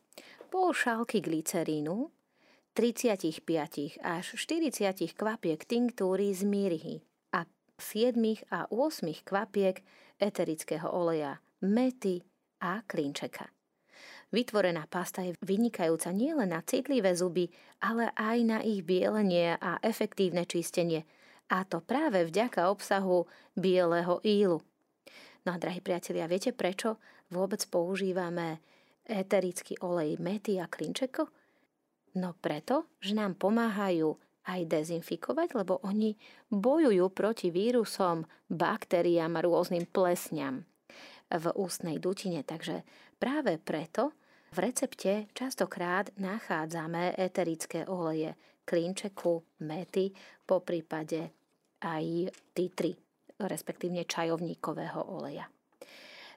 pol 0.55 0.71
šálky 0.71 1.19
glycerínu, 1.19 2.15
35 2.79 3.43
až 3.99 4.25
40 4.39 4.71
kvapiek 5.11 5.59
tinktúry 5.67 6.31
z 6.31 6.47
mírhy 6.47 7.03
a 7.35 7.43
7 7.75 8.15
a 8.55 8.63
8 8.71 9.27
kvapiek 9.27 9.83
eterického 10.15 10.87
oleja, 10.87 11.43
mety 11.59 12.23
a 12.63 12.79
klinčeka. 12.87 13.51
Vytvorená 14.31 14.87
pasta 14.87 15.27
je 15.27 15.35
vynikajúca 15.43 16.15
nielen 16.15 16.55
na 16.55 16.63
citlivé 16.63 17.11
zuby, 17.19 17.51
ale 17.83 18.15
aj 18.15 18.37
na 18.47 18.63
ich 18.63 18.79
bielenie 18.87 19.59
a 19.59 19.83
efektívne 19.83 20.47
čistenie. 20.47 21.03
A 21.51 21.67
to 21.67 21.83
práve 21.83 22.23
vďaka 22.23 22.71
obsahu 22.71 23.27
bieleho 23.59 24.23
ílu. 24.23 24.63
No 25.43 25.49
a 25.51 25.59
drahí 25.59 25.83
priatelia, 25.83 26.31
viete 26.31 26.55
prečo 26.55 26.95
vôbec 27.27 27.59
používame 27.67 28.63
eterický 29.05 29.77
olej 29.81 30.17
mety 30.17 30.57
a 30.59 30.69
klinčeko? 30.69 31.29
No 32.15 32.33
preto, 32.39 32.89
že 32.99 33.13
nám 33.13 33.35
pomáhajú 33.39 34.15
aj 34.45 34.61
dezinfikovať, 34.69 35.57
lebo 35.57 35.81
oni 35.81 36.13
bojujú 36.53 37.09
proti 37.11 37.49
vírusom, 37.49 38.23
baktériám 38.47 39.35
a 39.37 39.43
rôznym 39.43 39.89
plesňam 39.89 40.63
v 41.29 41.45
ústnej 41.57 41.97
dutine. 41.97 42.45
Takže 42.45 42.85
práve 43.17 43.57
preto 43.57 44.13
v 44.53 44.57
recepte 44.71 45.27
častokrát 45.33 46.13
nachádzame 46.15 47.17
eterické 47.17 47.83
oleje 47.89 48.37
klinčeku, 48.63 49.61
mety, 49.65 50.13
po 50.45 50.61
prípade 50.61 51.33
aj 51.81 52.33
titry, 52.53 52.95
respektívne 53.41 54.05
čajovníkového 54.07 55.01
oleja. 55.05 55.49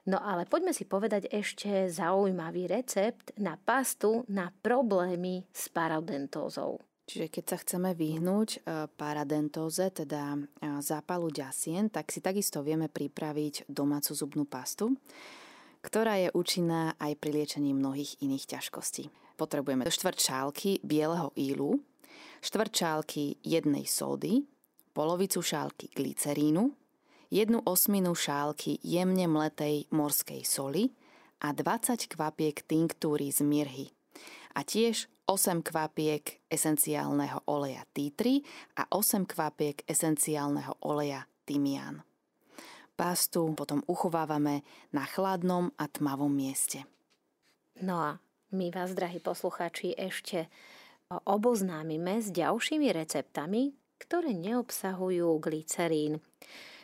No 0.09 0.17
ale 0.17 0.49
poďme 0.49 0.73
si 0.73 0.89
povedať 0.89 1.29
ešte 1.29 1.85
zaujímavý 1.85 2.65
recept 2.65 3.29
na 3.37 3.61
pastu 3.61 4.25
na 4.25 4.49
problémy 4.49 5.45
s 5.53 5.69
paradentózou. 5.69 6.81
Čiže 7.05 7.29
keď 7.29 7.43
sa 7.45 7.57
chceme 7.61 7.93
vyhnúť 7.93 8.49
e, 8.49 8.59
paradentóze, 8.89 9.93
teda 9.93 10.33
e, 10.33 10.39
zápalu 10.81 11.29
ďasien, 11.29 11.93
tak 11.93 12.09
si 12.09 12.25
takisto 12.25 12.65
vieme 12.65 12.89
pripraviť 12.89 13.69
domácu 13.69 14.13
zubnú 14.13 14.45
pastu, 14.49 14.97
ktorá 15.85 16.17
je 16.21 16.29
účinná 16.33 16.97
aj 16.97 17.13
pri 17.17 17.29
liečení 17.41 17.73
mnohých 17.73 18.17
iných 18.21 18.57
ťažkostí. 18.57 19.09
potrebujeme 19.37 19.89
štvrť 19.89 20.17
šálky 20.21 20.71
bieleho 20.85 21.33
ílu, 21.37 21.81
štvrť 22.45 22.71
šálky 22.73 23.41
jednej 23.41 23.85
sódy, 23.89 24.45
polovicu 24.93 25.41
šálky 25.41 25.89
glycerínu, 25.93 26.78
jednu 27.29 27.61
osminu 27.65 28.17
šálky 28.17 28.81
jemne 28.83 29.29
mletej 29.29 29.85
morskej 29.93 30.43
soli 30.45 30.89
a 31.39 31.53
20 31.53 32.09
kvapiek 32.09 32.65
tinktúry 32.65 33.31
z 33.31 33.45
mirhy. 33.45 33.87
A 34.57 34.65
tiež 34.65 35.07
8 35.29 35.61
kvapiek 35.61 36.41
esenciálneho 36.49 37.45
oleja 37.45 37.85
tree 37.93 38.41
a 38.75 38.89
8 38.89 39.29
kvapiek 39.29 39.85
esenciálneho 39.85 40.81
oleja 40.81 41.29
tymián. 41.45 42.01
Pastu 42.97 43.47
potom 43.55 43.85
uchovávame 43.87 44.65
na 44.91 45.07
chladnom 45.07 45.71
a 45.79 45.87
tmavom 45.87 46.33
mieste. 46.33 46.83
No 47.79 47.95
a 47.95 48.11
my 48.51 48.73
vás, 48.75 48.91
drahí 48.91 49.23
poslucháči, 49.23 49.95
ešte 49.95 50.51
oboznámime 51.23 52.19
s 52.19 52.33
ďalšími 52.33 52.91
receptami, 52.91 53.71
ktoré 54.01 54.35
neobsahujú 54.35 55.29
glycerín. 55.39 56.19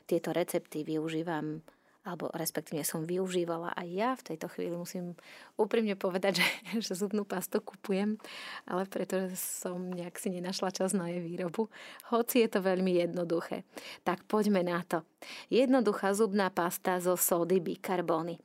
Tieto 0.06 0.32
recepty 0.32 0.86
využívam 0.86 1.66
alebo 2.06 2.30
respektíve 2.38 2.86
som 2.86 3.02
využívala 3.02 3.74
aj 3.74 3.88
ja. 3.90 4.10
V 4.14 4.26
tejto 4.34 4.46
chvíli 4.54 4.78
musím 4.78 5.18
úprimne 5.58 5.98
povedať, 5.98 6.40
že, 6.40 6.48
že 6.86 6.94
zubnú 6.94 7.26
pastu 7.26 7.60
kupujem, 7.60 8.22
ale 8.70 8.86
pretože 8.86 9.36
som 9.36 9.90
nejak 9.90 10.16
si 10.22 10.30
nenašla 10.30 10.70
čas 10.70 10.94
na 10.94 11.10
jej 11.10 11.20
výrobu. 11.20 11.68
Hoci 12.14 12.46
je 12.46 12.50
to 12.54 12.62
veľmi 12.62 13.02
jednoduché. 13.02 13.66
Tak 14.06 14.30
poďme 14.30 14.62
na 14.62 14.86
to. 14.86 15.02
Jednoduchá 15.50 16.14
zubná 16.14 16.54
pasta 16.54 17.02
zo 17.02 17.18
sódy 17.18 17.58
bikarbóny. 17.58 18.38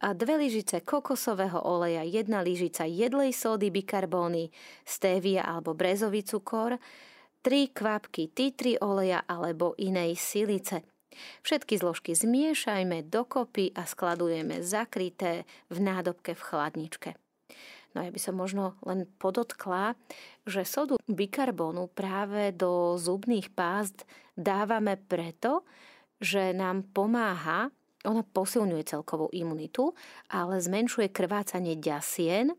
A 0.00 0.16
dve 0.16 0.40
lyžice 0.40 0.80
kokosového 0.80 1.60
oleja, 1.60 2.00
jedna 2.00 2.40
lyžica 2.40 2.88
jedlej 2.88 3.36
sódy 3.36 3.68
bikarbóny, 3.68 4.48
stevia 4.80 5.44
alebo 5.44 5.76
brezový 5.76 6.24
cukor, 6.24 6.80
3 7.40 7.72
kvapky 7.72 8.28
titri 8.32 8.76
oleja 8.76 9.24
alebo 9.24 9.72
inej 9.80 10.20
silice. 10.20 10.84
Všetky 11.42 11.80
zložky 11.80 12.12
zmiešajme 12.14 13.08
dokopy 13.08 13.72
a 13.74 13.84
skladujeme 13.88 14.62
zakryté 14.62 15.48
v 15.72 15.78
nádobke 15.80 16.36
v 16.36 16.42
chladničke. 16.42 17.10
No 17.90 18.06
ja 18.06 18.10
by 18.14 18.20
som 18.22 18.38
možno 18.38 18.78
len 18.86 19.10
podotkla, 19.18 19.98
že 20.46 20.62
sodu 20.62 20.94
bikarbonu 21.10 21.90
práve 21.90 22.54
do 22.54 22.94
zubných 22.94 23.50
pást 23.50 24.06
dávame 24.38 24.94
preto, 24.94 25.66
že 26.22 26.54
nám 26.54 26.86
pomáha, 26.94 27.74
ona 28.06 28.22
posilňuje 28.24 28.84
celkovú 28.86 29.28
imunitu, 29.34 29.92
ale 30.30 30.62
zmenšuje 30.62 31.10
krvácanie 31.10 31.76
ďasien 31.76 32.54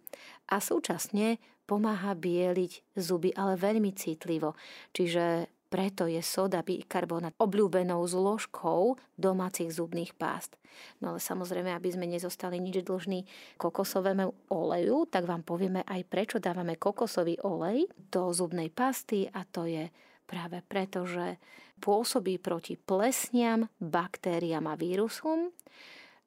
a 0.52 0.56
súčasne 0.60 1.40
pomáha 1.72 2.12
bieliť 2.12 3.00
zuby, 3.00 3.32
ale 3.32 3.56
veľmi 3.56 3.96
citlivo. 3.96 4.60
Čiže 4.92 5.48
preto 5.72 6.04
je 6.04 6.20
soda 6.20 6.60
bikarbonát 6.60 7.32
obľúbenou 7.40 8.04
zložkou 8.04 9.00
domácich 9.16 9.72
zubných 9.72 10.12
pást. 10.20 10.60
No 11.00 11.16
ale 11.16 11.24
samozrejme, 11.24 11.72
aby 11.72 11.96
sme 11.96 12.12
nezostali 12.12 12.60
nič 12.60 12.84
dlžní 12.84 13.24
kokosovému 13.56 14.52
oleju, 14.52 15.08
tak 15.08 15.24
vám 15.24 15.48
povieme 15.48 15.88
aj 15.88 16.04
prečo 16.12 16.44
dávame 16.44 16.76
kokosový 16.76 17.40
olej 17.48 17.88
do 18.12 18.36
zubnej 18.36 18.68
pasty 18.68 19.32
a 19.32 19.48
to 19.48 19.64
je 19.64 19.88
práve 20.28 20.60
preto, 20.68 21.08
že 21.08 21.40
pôsobí 21.80 22.36
proti 22.44 22.76
plesniam, 22.76 23.72
baktériám 23.80 24.68
a 24.68 24.76
vírusom 24.76 25.56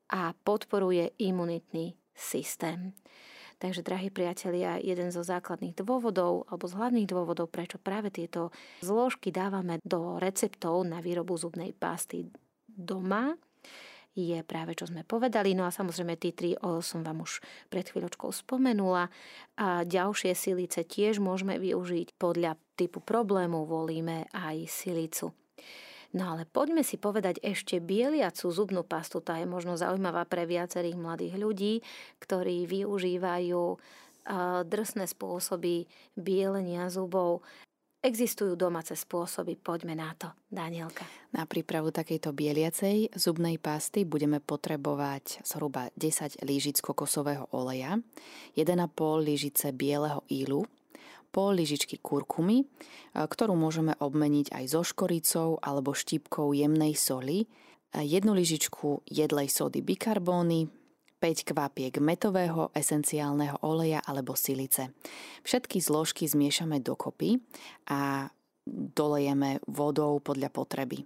a 0.08 0.32
podporuje 0.32 1.20
imunitný 1.20 1.92
systém. 2.16 2.96
Takže, 3.64 3.80
drahí 3.80 4.12
priatelia, 4.12 4.76
jeden 4.76 5.08
zo 5.08 5.24
základných 5.24 5.72
dôvodov 5.72 6.44
alebo 6.52 6.68
z 6.68 6.76
hlavných 6.76 7.08
dôvodov, 7.08 7.48
prečo 7.48 7.80
práve 7.80 8.12
tieto 8.12 8.52
zložky 8.84 9.32
dávame 9.32 9.80
do 9.80 10.20
receptov 10.20 10.84
na 10.84 11.00
výrobu 11.00 11.32
zubnej 11.40 11.72
pasty 11.72 12.28
doma, 12.68 13.32
je 14.12 14.36
práve, 14.44 14.76
čo 14.76 14.84
sme 14.84 15.00
povedali. 15.00 15.56
No 15.56 15.64
a 15.64 15.72
samozrejme, 15.72 16.12
tí 16.20 16.36
tri 16.36 16.52
som 16.84 17.00
vám 17.00 17.24
už 17.24 17.40
pred 17.72 17.88
chvíľočkou 17.88 18.36
spomenula. 18.36 19.08
A 19.56 19.80
ďalšie 19.88 20.36
silice 20.36 20.84
tiež 20.84 21.24
môžeme 21.24 21.56
využiť. 21.56 22.20
Podľa 22.20 22.60
typu 22.76 23.00
problému 23.00 23.64
volíme 23.64 24.28
aj 24.36 24.68
silicu. 24.68 25.32
No 26.14 26.30
ale 26.30 26.46
poďme 26.46 26.86
si 26.86 26.94
povedať 26.94 27.42
ešte 27.42 27.82
bieliacu 27.82 28.46
zubnú 28.46 28.86
pastu. 28.86 29.18
Tá 29.18 29.42
je 29.42 29.50
možno 29.50 29.74
zaujímavá 29.74 30.22
pre 30.30 30.46
viacerých 30.46 30.94
mladých 30.94 31.34
ľudí, 31.34 31.74
ktorí 32.22 32.70
využívajú 32.70 33.62
drsné 34.64 35.04
spôsoby 35.10 35.90
bielenia 36.14 36.86
zubov. 36.86 37.42
Existujú 38.04 38.52
domáce 38.52 38.92
spôsoby, 38.92 39.56
poďme 39.56 39.96
na 39.96 40.12
to, 40.12 40.28
Danielka. 40.52 41.08
Na 41.32 41.48
prípravu 41.48 41.88
takejto 41.88 42.36
bieliacej 42.36 43.16
zubnej 43.16 43.56
pasty 43.56 44.04
budeme 44.04 44.44
potrebovať 44.44 45.40
zhruba 45.40 45.88
10 45.96 46.44
lížic 46.44 46.84
kokosového 46.84 47.48
oleja, 47.56 47.96
1,5 48.54 48.70
lížice 49.24 49.72
bieleho 49.72 50.20
ílu, 50.28 50.68
pol 51.34 51.58
lyžičky 51.58 51.98
kurkumy, 51.98 52.62
e, 52.62 52.66
ktorú 53.18 53.58
môžeme 53.58 53.98
obmeniť 53.98 54.54
aj 54.54 54.64
so 54.70 54.86
škoricou 54.86 55.58
alebo 55.58 55.90
štipkou 55.90 56.54
jemnej 56.54 56.94
soli, 56.94 57.42
e, 57.42 57.46
jednu 58.06 58.38
lyžičku 58.38 59.02
jedlej 59.10 59.50
sody 59.50 59.82
bikarbóny, 59.82 60.70
5 61.18 61.56
kvapiek 61.56 61.98
metového 61.98 62.70
esenciálneho 62.76 63.64
oleja 63.64 64.04
alebo 64.04 64.36
silice. 64.36 64.92
Všetky 65.40 65.80
zložky 65.80 66.28
zmiešame 66.28 66.84
dokopy 66.84 67.40
a 67.88 68.28
dolejeme 68.68 69.64
vodou 69.64 70.20
podľa 70.20 70.52
potreby. 70.52 71.00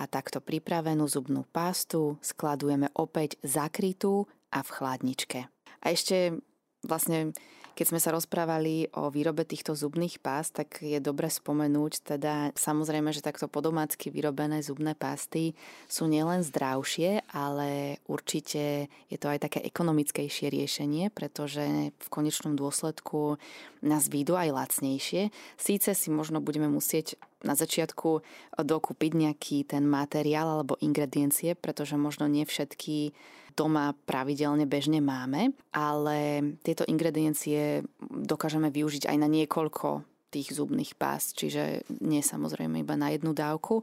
A 0.00 0.08
takto 0.08 0.40
pripravenú 0.40 1.04
zubnú 1.04 1.44
pastu 1.52 2.16
skladujeme 2.24 2.88
opäť 2.96 3.36
zakrytú 3.44 4.24
a 4.48 4.64
v 4.64 4.70
chladničke. 4.72 5.40
A 5.84 5.86
ešte 5.92 6.40
vlastne 6.80 7.36
keď 7.80 7.96
sme 7.96 8.04
sa 8.04 8.12
rozprávali 8.12 8.92
o 8.92 9.08
výrobe 9.08 9.48
týchto 9.48 9.72
zubných 9.72 10.20
pás, 10.20 10.52
tak 10.52 10.84
je 10.84 11.00
dobre 11.00 11.32
spomenúť, 11.32 12.12
teda 12.12 12.52
samozrejme, 12.52 13.08
že 13.08 13.24
takto 13.24 13.48
podomácky 13.48 14.12
vyrobené 14.12 14.60
zubné 14.60 14.92
pásty 14.92 15.56
sú 15.88 16.04
nielen 16.04 16.44
zdravšie, 16.44 17.24
ale 17.32 17.96
určite 18.04 18.92
je 19.08 19.16
to 19.16 19.32
aj 19.32 19.48
také 19.48 19.64
ekonomickejšie 19.64 20.52
riešenie, 20.52 21.08
pretože 21.08 21.96
v 21.96 22.08
konečnom 22.12 22.52
dôsledku 22.52 23.40
nás 23.80 24.12
výjdu 24.12 24.36
aj 24.36 24.52
lacnejšie. 24.52 25.32
Síce 25.56 25.96
si 25.96 26.12
možno 26.12 26.44
budeme 26.44 26.68
musieť 26.68 27.16
na 27.40 27.56
začiatku 27.56 28.20
dokúpiť 28.60 29.12
nejaký 29.16 29.64
ten 29.64 29.88
materiál 29.88 30.60
alebo 30.60 30.76
ingrediencie, 30.84 31.56
pretože 31.56 31.96
možno 31.96 32.28
nie 32.28 32.44
všetky 32.44 33.16
doma 33.56 33.94
pravidelne 34.06 34.66
bežne 34.66 34.98
máme, 34.98 35.54
ale 35.70 36.42
tieto 36.64 36.84
ingrediencie 36.86 37.84
dokážeme 38.02 38.68
využiť 38.68 39.06
aj 39.06 39.16
na 39.16 39.28
niekoľko 39.28 40.04
tých 40.30 40.54
zubných 40.54 40.94
pás, 40.94 41.34
čiže 41.34 41.82
nie 42.02 42.22
samozrejme 42.22 42.80
iba 42.80 42.94
na 42.94 43.10
jednu 43.10 43.34
dávku. 43.34 43.82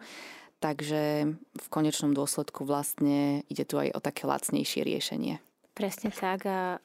Takže 0.58 1.30
v 1.38 1.68
konečnom 1.70 2.18
dôsledku 2.18 2.66
vlastne 2.66 3.46
ide 3.46 3.62
tu 3.62 3.78
aj 3.78 3.94
o 3.94 4.00
také 4.02 4.26
lacnejšie 4.26 4.82
riešenie. 4.82 5.38
Presne 5.78 6.10
tak 6.10 6.50
a 6.50 6.82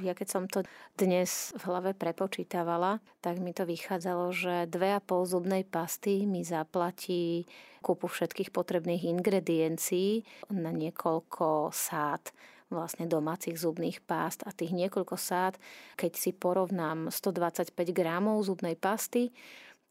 ja 0.00 0.16
keď 0.16 0.28
som 0.32 0.48
to 0.48 0.64
dnes 0.96 1.52
v 1.60 1.62
hlave 1.68 1.92
prepočítavala, 1.92 3.04
tak 3.20 3.36
mi 3.36 3.52
to 3.52 3.68
vychádzalo, 3.68 4.32
že 4.32 4.54
2,5 4.72 5.28
zubnej 5.28 5.60
pasty 5.68 6.24
mi 6.24 6.40
zaplatí 6.40 7.44
kúpu 7.84 8.08
všetkých 8.08 8.48
potrebných 8.48 9.12
ingrediencií 9.12 10.24
na 10.48 10.72
niekoľko 10.72 11.68
sád 11.68 12.32
vlastne 12.72 13.04
domácich 13.04 13.60
zubných 13.60 14.00
pást 14.00 14.40
a 14.48 14.56
tých 14.56 14.72
niekoľko 14.72 15.20
sád, 15.20 15.60
keď 16.00 16.16
si 16.16 16.32
porovnám 16.32 17.12
125 17.12 17.76
gramov 17.92 18.40
zubnej 18.48 18.72
pasty, 18.72 19.36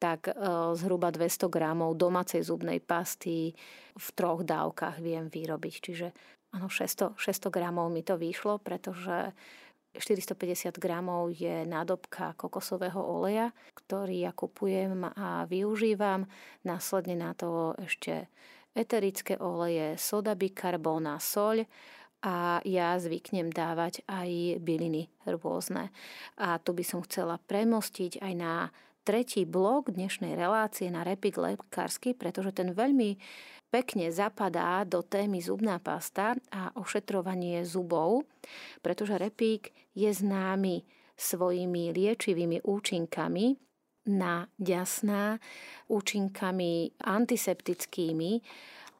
tak 0.01 0.27
e, 0.27 0.33
zhruba 0.73 1.13
200 1.13 1.53
gramov 1.53 1.93
domácej 2.01 2.41
zubnej 2.41 2.81
pasty 2.81 3.53
v 3.93 4.07
troch 4.17 4.41
dávkach 4.41 4.97
viem 4.99 5.29
vyrobiť. 5.29 5.73
Čiže 5.79 6.07
Áno, 6.53 6.69
600, 6.69 7.17
600 7.17 7.49
gramov 7.49 7.89
mi 7.89 8.05
to 8.05 8.13
vyšlo, 8.13 8.61
pretože 8.61 9.33
450 9.93 10.77
gramov 10.81 11.33
je 11.33 11.65
nádobka 11.69 12.33
kokosového 12.33 12.97
oleja, 12.97 13.53
ktorý 13.77 14.25
ja 14.25 14.31
kupujem 14.33 15.05
a 15.05 15.45
využívam. 15.45 16.25
Následne 16.65 17.13
na 17.17 17.37
to 17.37 17.77
ešte 17.77 18.29
eterické 18.73 19.37
oleje, 19.37 19.97
soda 20.01 20.33
bikarbóna, 20.33 21.21
soľ 21.21 21.65
a 22.25 22.63
ja 22.65 22.97
zvyknem 22.97 23.53
dávať 23.53 24.01
aj 24.09 24.57
byliny 24.63 25.13
rôzne. 25.29 25.93
A 26.39 26.57
tu 26.57 26.73
by 26.73 26.81
som 26.81 27.05
chcela 27.05 27.37
premostiť 27.37 28.23
aj 28.23 28.33
na 28.33 28.73
tretí 29.03 29.43
blok 29.43 29.91
dnešnej 29.91 30.33
relácie 30.39 30.87
na 30.87 31.03
Repik 31.03 31.35
lekársky, 31.35 32.15
pretože 32.15 32.55
ten 32.55 32.71
veľmi 32.71 33.19
pekne 33.67 34.07
zapadá 34.09 34.87
do 34.87 35.03
témy 35.03 35.43
zubná 35.43 35.77
pasta 35.83 36.39
a 36.49 36.71
ošetrovanie 36.79 37.67
zubov, 37.67 38.23
pretože 38.79 39.19
repík 39.19 39.75
je 39.91 40.07
známy 40.07 40.87
svojimi 41.19 41.91
liečivými 41.91 42.63
účinkami 42.63 43.59
na 44.07 44.47
ďasná, 44.59 45.39
účinkami 45.91 46.95
antiseptickými, 46.99 48.31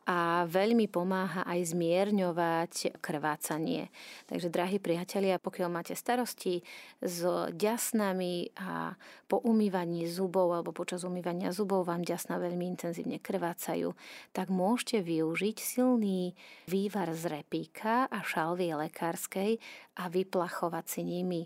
a 0.04 0.44
veľmi 0.44 0.92
pomáha 0.92 1.48
aj 1.48 1.72
zmierňovať 1.72 3.00
krvácanie. 3.00 3.88
Takže, 4.28 4.52
drahí 4.52 4.78
priatelia, 4.80 5.40
pokiaľ 5.40 5.70
máte 5.72 5.96
starosti 5.96 6.60
s 7.00 7.24
ďasnami 7.56 8.52
a 8.60 9.00
po 9.32 9.40
umývaní 9.44 10.04
zubov 10.12 10.52
alebo 10.52 10.76
počas 10.76 11.08
umývania 11.08 11.56
zubov 11.56 11.88
vám 11.88 12.04
ďasna 12.04 12.36
veľmi 12.40 12.68
intenzívne 12.68 13.24
krvácajú, 13.24 13.96
tak 14.36 14.52
môžete 14.52 15.04
využiť 15.08 15.58
silný 15.60 16.36
vývar 16.68 17.16
z 17.16 17.40
repíka 17.40 18.08
a 18.12 18.20
šalvie 18.24 18.76
lekárskej 18.76 19.60
a 20.00 20.12
vyplachovať 20.12 20.86
si 20.88 21.02
nimi 21.08 21.42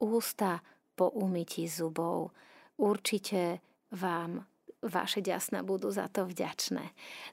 ústa 0.00 0.64
po 0.96 1.12
umytí 1.12 1.68
zubov. 1.68 2.32
Určite 2.80 3.60
vám 3.92 4.51
vaše 4.82 5.22
ďasna 5.22 5.62
budú 5.62 5.88
za 5.94 6.10
to 6.10 6.26
vďačné. 6.26 6.90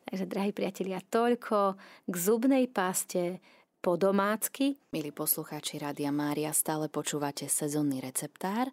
Takže, 0.08 0.26
drahí 0.30 0.54
priatelia, 0.54 1.02
toľko 1.02 1.76
k 2.06 2.14
zubnej 2.16 2.70
paste 2.70 3.42
po 3.82 3.98
domácky. 3.98 4.78
Milí 4.94 5.10
poslucháči 5.10 5.82
Rádia 5.82 6.14
Mária, 6.14 6.54
stále 6.54 6.88
počúvate 6.88 7.50
sezónny 7.50 8.00
receptár. 8.00 8.70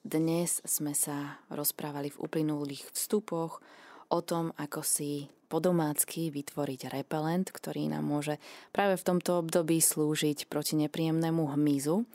Dnes 0.00 0.64
sme 0.64 0.96
sa 0.96 1.42
rozprávali 1.52 2.08
v 2.08 2.20
uplynulých 2.24 2.88
vstupoch 2.94 3.60
o 4.08 4.20
tom, 4.24 4.54
ako 4.56 4.80
si 4.80 5.28
po 5.50 5.58
domácky 5.58 6.30
vytvoriť 6.30 6.94
repelent, 6.94 7.50
ktorý 7.50 7.90
nám 7.90 8.06
môže 8.06 8.38
práve 8.70 8.94
v 8.94 9.06
tomto 9.06 9.42
období 9.42 9.82
slúžiť 9.82 10.46
proti 10.46 10.78
nepríjemnému 10.78 11.42
hmyzu. 11.58 12.06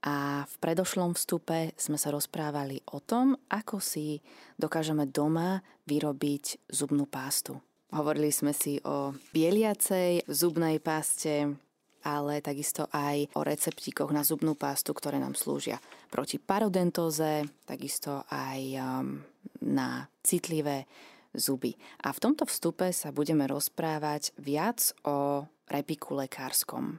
A 0.00 0.48
v 0.48 0.54
predošlom 0.64 1.12
vstupe 1.12 1.76
sme 1.76 2.00
sa 2.00 2.08
rozprávali 2.08 2.80
o 2.96 3.04
tom, 3.04 3.36
ako 3.52 3.84
si 3.84 4.24
dokážeme 4.56 5.04
doma 5.04 5.60
vyrobiť 5.84 6.72
zubnú 6.72 7.04
pástu. 7.04 7.60
Hovorili 7.92 8.32
sme 8.32 8.56
si 8.56 8.80
o 8.86 9.12
bieliacej 9.34 10.24
zubnej 10.30 10.80
páste, 10.80 11.52
ale 12.00 12.40
takisto 12.40 12.88
aj 12.96 13.28
o 13.36 13.44
receptíkoch 13.44 14.08
na 14.08 14.24
zubnú 14.24 14.56
pástu, 14.56 14.96
ktoré 14.96 15.20
nám 15.20 15.36
slúžia 15.36 15.76
proti 16.08 16.40
parodentóze, 16.40 17.44
takisto 17.68 18.24
aj 18.32 18.60
um, 18.80 19.20
na 19.60 20.08
citlivé 20.24 20.88
zuby. 21.36 21.76
A 22.00 22.16
v 22.16 22.22
tomto 22.24 22.48
vstupe 22.48 22.88
sa 22.96 23.12
budeme 23.12 23.44
rozprávať 23.44 24.32
viac 24.40 24.96
o 25.04 25.44
repiku 25.68 26.16
lekárskom. 26.16 26.98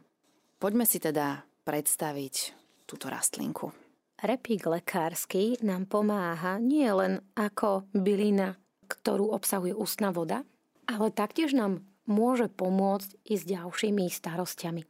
Poďme 0.61 0.85
si 0.85 1.01
teda 1.01 1.43
predstaviť 1.65 2.60
túto 2.91 3.07
rastlinku. 3.07 3.71
Repík 4.19 4.67
lekársky 4.67 5.55
nám 5.63 5.87
pomáha 5.87 6.59
nie 6.59 6.91
len 6.91 7.23
ako 7.39 7.87
bylina, 7.95 8.59
ktorú 8.91 9.31
obsahuje 9.31 9.71
ústna 9.71 10.11
voda, 10.11 10.43
ale 10.91 11.15
taktiež 11.15 11.55
nám 11.55 11.87
môže 12.03 12.51
pomôcť 12.51 13.15
i 13.31 13.39
s 13.39 13.47
ďalšími 13.47 14.11
starostiami. 14.11 14.83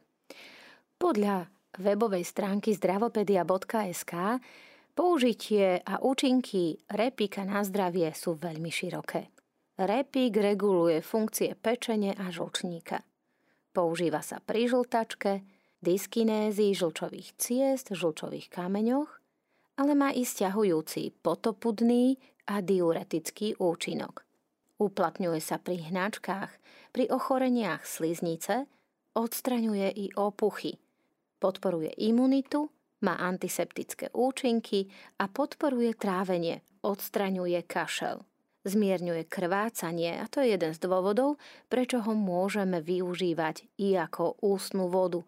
Podľa 0.98 1.46
webovej 1.78 2.26
stránky 2.26 2.74
zdravopedia.sk 2.74 4.12
použitie 4.92 5.80
a 5.80 6.02
účinky 6.02 6.82
repíka 6.90 7.46
na 7.46 7.62
zdravie 7.62 8.10
sú 8.12 8.36
veľmi 8.36 8.68
široké. 8.68 9.30
Repík 9.80 10.36
reguluje 10.36 11.00
funkcie 11.00 11.56
pečene 11.56 12.12
a 12.12 12.28
žlčníka. 12.28 13.00
Používa 13.72 14.20
sa 14.20 14.44
pri 14.44 14.68
žltačke, 14.68 15.40
dyskinézii 15.82 16.72
žlčových 16.78 17.34
ciest, 17.36 17.90
žlčových 17.90 18.48
kameňoch, 18.48 19.10
ale 19.82 19.92
má 19.98 20.14
i 20.14 20.22
stiahujúci 20.22 21.10
potopudný 21.20 22.16
a 22.46 22.62
diuretický 22.62 23.58
účinok. 23.58 24.22
Uplatňuje 24.78 25.40
sa 25.42 25.58
pri 25.58 25.90
hnačkách, 25.90 26.50
pri 26.94 27.04
ochoreniach 27.10 27.86
sliznice, 27.86 28.66
odstraňuje 29.14 29.88
i 29.94 30.06
opuchy, 30.14 30.78
podporuje 31.38 31.94
imunitu, 31.98 32.70
má 33.02 33.18
antiseptické 33.18 34.14
účinky 34.14 34.86
a 35.18 35.26
podporuje 35.26 35.98
trávenie, 35.98 36.62
odstraňuje 36.86 37.66
kašel. 37.66 38.22
Zmierňuje 38.62 39.26
krvácanie 39.26 40.22
a 40.22 40.30
to 40.30 40.38
je 40.38 40.54
jeden 40.54 40.70
z 40.70 40.78
dôvodov, 40.78 41.34
prečo 41.66 41.98
ho 41.98 42.14
môžeme 42.14 42.78
využívať 42.78 43.66
i 43.82 43.98
ako 43.98 44.38
ústnu 44.38 44.86
vodu 44.86 45.26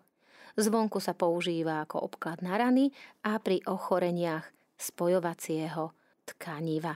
Zvonku 0.54 1.02
sa 1.02 1.18
používa 1.18 1.82
ako 1.82 2.06
obklad 2.06 2.38
na 2.38 2.54
rany 2.54 2.94
a 3.26 3.42
pri 3.42 3.58
ochoreniach 3.66 4.46
spojovacieho 4.78 5.90
tkaniva. 6.26 6.94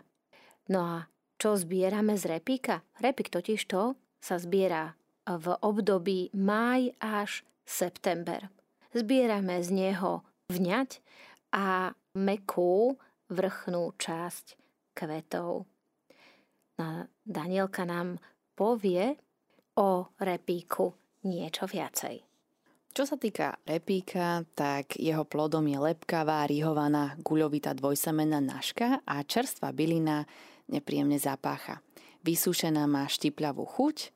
No 0.71 0.81
a 0.85 0.97
čo 1.39 1.59
zbierame 1.59 2.15
z 2.19 2.39
repíka? 2.39 2.87
Repík 3.03 3.31
totiž 3.31 3.63
to 3.67 3.99
sa 4.19 4.39
zbiera 4.39 4.95
v 5.27 5.55
období 5.63 6.31
máj 6.35 6.95
až 6.99 7.43
september. 7.67 8.51
Zbierame 8.95 9.61
z 9.63 9.71
neho 9.75 10.23
vňať 10.49 11.03
a 11.55 11.93
mekú 12.17 12.97
vrchnú 13.29 13.93
časť 13.99 14.57
kvetov. 14.97 15.69
No, 16.79 16.87
Danielka 17.27 17.83
nám 17.85 18.23
povie 18.55 19.19
o 19.79 20.11
repíku 20.19 20.95
niečo 21.27 21.67
viacej. 21.67 22.28
Čo 22.99 23.07
sa 23.07 23.15
týka 23.15 23.55
repíka, 23.63 24.43
tak 24.59 24.99
jeho 24.99 25.23
plodom 25.23 25.63
je 25.71 25.79
lepkavá, 25.79 26.43
rihovaná, 26.51 27.15
guľovitá 27.23 27.71
dvojsemenná 27.71 28.43
nažka 28.43 28.99
a 29.07 29.23
čerstvá 29.23 29.71
bylina 29.71 30.27
nepríjemne 30.67 31.15
zapácha. 31.15 31.79
Vysúšená 32.27 32.91
má 32.91 33.07
štipľavú 33.07 33.63
chuť 33.71 34.11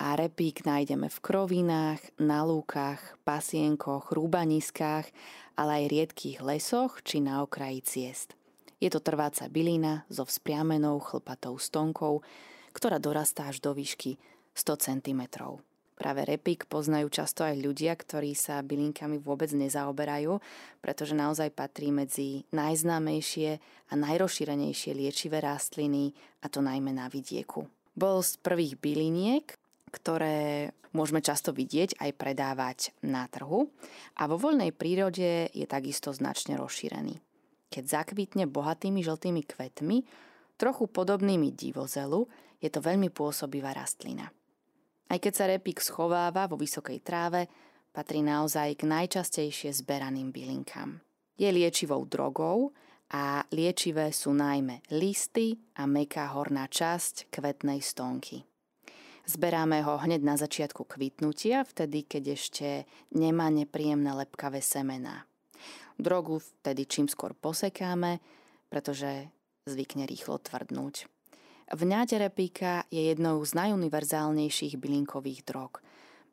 a 0.00 0.16
repík 0.16 0.64
nájdeme 0.64 1.12
v 1.12 1.18
krovinách, 1.20 2.00
na 2.24 2.40
lúkach, 2.48 3.20
pasienkoch, 3.20 4.16
rúbaniskách, 4.16 5.12
ale 5.60 5.84
aj 5.84 5.92
riedkých 5.92 6.40
lesoch 6.40 7.04
či 7.04 7.20
na 7.20 7.44
okraji 7.44 7.84
ciest. 7.84 8.32
Je 8.80 8.88
to 8.88 9.04
trváca 9.04 9.44
bylina 9.52 10.08
so 10.08 10.24
vzpriamenou 10.24 11.04
chlpatou 11.04 11.60
stonkou, 11.60 12.24
ktorá 12.72 12.96
dorastá 12.96 13.52
až 13.52 13.60
do 13.60 13.76
výšky 13.76 14.16
100 14.56 15.04
cm. 15.04 15.20
Práve 16.02 16.26
repík 16.26 16.66
poznajú 16.66 17.06
často 17.14 17.46
aj 17.46 17.62
ľudia, 17.62 17.94
ktorí 17.94 18.34
sa 18.34 18.58
bylinkami 18.58 19.22
vôbec 19.22 19.54
nezaoberajú, 19.54 20.42
pretože 20.82 21.14
naozaj 21.14 21.54
patrí 21.54 21.94
medzi 21.94 22.42
najznámejšie 22.50 23.62
a 23.86 23.94
najrozšírenejšie 23.94 24.98
liečivé 24.98 25.38
rastliny, 25.38 26.10
a 26.42 26.50
to 26.50 26.58
najmä 26.58 26.90
na 26.90 27.06
vidieku. 27.06 27.70
Bol 27.94 28.18
z 28.26 28.34
prvých 28.42 28.82
byliniek, 28.82 29.46
ktoré 29.94 30.74
môžeme 30.90 31.22
často 31.22 31.54
vidieť 31.54 32.02
aj 32.02 32.10
predávať 32.18 32.78
na 33.06 33.30
trhu 33.30 33.70
a 34.18 34.26
vo 34.26 34.42
voľnej 34.42 34.74
prírode 34.74 35.54
je 35.54 35.66
takisto 35.70 36.10
značne 36.10 36.58
rozšírený. 36.58 37.22
Keď 37.70 37.84
zakvitne 37.86 38.50
bohatými 38.50 39.06
žltými 39.06 39.46
kvetmi, 39.46 40.02
trochu 40.58 40.90
podobnými 40.90 41.54
divozelu, 41.54 42.26
je 42.58 42.66
to 42.74 42.82
veľmi 42.82 43.06
pôsobivá 43.14 43.70
rastlina. 43.70 44.34
Aj 45.12 45.20
keď 45.20 45.32
sa 45.36 45.44
repík 45.44 45.84
schováva 45.84 46.48
vo 46.48 46.56
vysokej 46.56 47.04
tráve, 47.04 47.44
patrí 47.92 48.24
naozaj 48.24 48.80
k 48.80 48.88
najčastejšie 48.88 49.68
zberaným 49.84 50.32
bylinkám. 50.32 51.04
Je 51.36 51.52
liečivou 51.52 52.08
drogou 52.08 52.72
a 53.12 53.44
liečivé 53.52 54.08
sú 54.08 54.32
najmä 54.32 54.80
listy 54.88 55.60
a 55.76 55.84
meká 55.84 56.32
horná 56.32 56.64
časť 56.64 57.28
kvetnej 57.28 57.84
stonky. 57.84 58.48
Zberáme 59.28 59.84
ho 59.84 60.00
hneď 60.00 60.24
na 60.24 60.40
začiatku 60.40 60.88
kvitnutia, 60.88 61.60
vtedy 61.68 62.08
keď 62.08 62.24
ešte 62.32 62.68
nemá 63.12 63.52
nepríjemné 63.52 64.16
lepkavé 64.16 64.64
semená. 64.64 65.28
Drogu 66.00 66.40
vtedy 66.40 66.88
čím 66.88 67.06
skôr 67.06 67.36
posekáme, 67.36 68.18
pretože 68.72 69.28
zvykne 69.68 70.08
rýchlo 70.08 70.40
tvrdnúť. 70.40 71.06
Vňať 71.70 72.18
repíka 72.18 72.82
je 72.90 73.14
jednou 73.14 73.38
z 73.46 73.54
najuniverzálnejších 73.54 74.74
bylinkových 74.80 75.46
drog. 75.46 75.78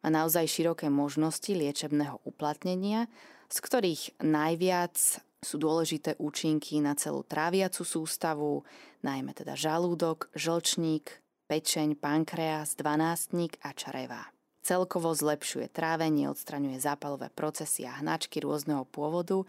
Má 0.01 0.09
naozaj 0.09 0.49
široké 0.49 0.87
možnosti 0.89 1.51
liečebného 1.51 2.23
uplatnenia, 2.25 3.11
z 3.51 3.57
ktorých 3.59 4.01
najviac 4.23 4.95
sú 5.39 5.55
dôležité 5.55 6.19
účinky 6.19 6.83
na 6.83 6.95
celú 6.95 7.23
tráviacu 7.23 7.83
sústavu, 7.85 8.63
najmä 9.05 9.31
teda 9.31 9.55
žalúdok, 9.55 10.27
žlčník, 10.35 11.23
pečeň, 11.47 11.95
pankreas, 11.95 12.75
dvanástnik 12.75 13.57
a 13.63 13.71
čareva. 13.71 14.27
Celkovo 14.59 15.15
zlepšuje 15.15 15.71
trávenie, 15.71 16.27
odstraňuje 16.27 16.77
zápalové 16.83 17.31
procesy 17.31 17.87
a 17.87 17.97
hnačky 18.03 18.43
rôzneho 18.43 18.83
pôvodu 18.85 19.47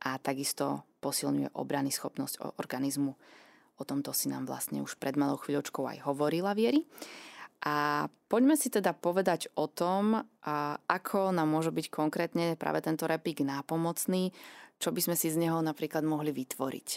a 0.00 0.16
takisto 0.22 0.86
posilňuje 1.02 1.52
obrany 1.58 1.90
schopnosť 1.90 2.56
organizmu 2.56 3.18
O 3.76 3.84
tomto 3.84 4.16
si 4.16 4.32
nám 4.32 4.48
vlastne 4.48 4.80
už 4.80 4.96
pred 4.96 5.16
malou 5.20 5.36
chvíľočkou 5.36 5.84
aj 5.84 6.08
hovorila 6.08 6.56
Viery. 6.56 6.88
A 7.64 8.06
poďme 8.28 8.56
si 8.56 8.68
teda 8.68 8.92
povedať 8.92 9.48
o 9.56 9.68
tom, 9.68 10.20
ako 10.86 11.32
nám 11.32 11.48
môže 11.48 11.72
byť 11.72 11.86
konkrétne 11.88 12.56
práve 12.60 12.84
tento 12.84 13.08
repík 13.08 13.40
nápomocný, 13.44 14.32
čo 14.76 14.92
by 14.92 15.00
sme 15.00 15.16
si 15.16 15.32
z 15.32 15.40
neho 15.40 15.60
napríklad 15.64 16.04
mohli 16.04 16.36
vytvoriť. 16.36 16.88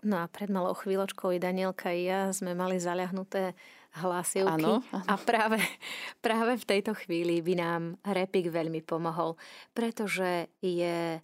No 0.00 0.24
a 0.24 0.32
pred 0.32 0.48
malou 0.48 0.72
chvíľočkou 0.72 1.36
i 1.36 1.42
Danielka 1.42 1.92
i 1.92 2.08
ja 2.08 2.32
sme 2.32 2.56
mali 2.56 2.80
zaľahnuté 2.80 3.52
hlasivky. 4.00 4.64
Áno, 4.64 4.80
áno. 4.88 5.04
A 5.04 5.14
práve, 5.20 5.60
práve 6.24 6.56
v 6.56 6.64
tejto 6.64 6.96
chvíli 6.96 7.44
by 7.44 7.54
nám 7.60 7.82
repik 8.08 8.48
veľmi 8.48 8.80
pomohol, 8.80 9.36
pretože 9.76 10.48
je 10.64 11.20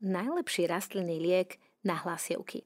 najlepší 0.00 0.64
rastlinný 0.64 1.20
liek 1.20 1.60
na 1.84 2.00
hlasivky. 2.00 2.64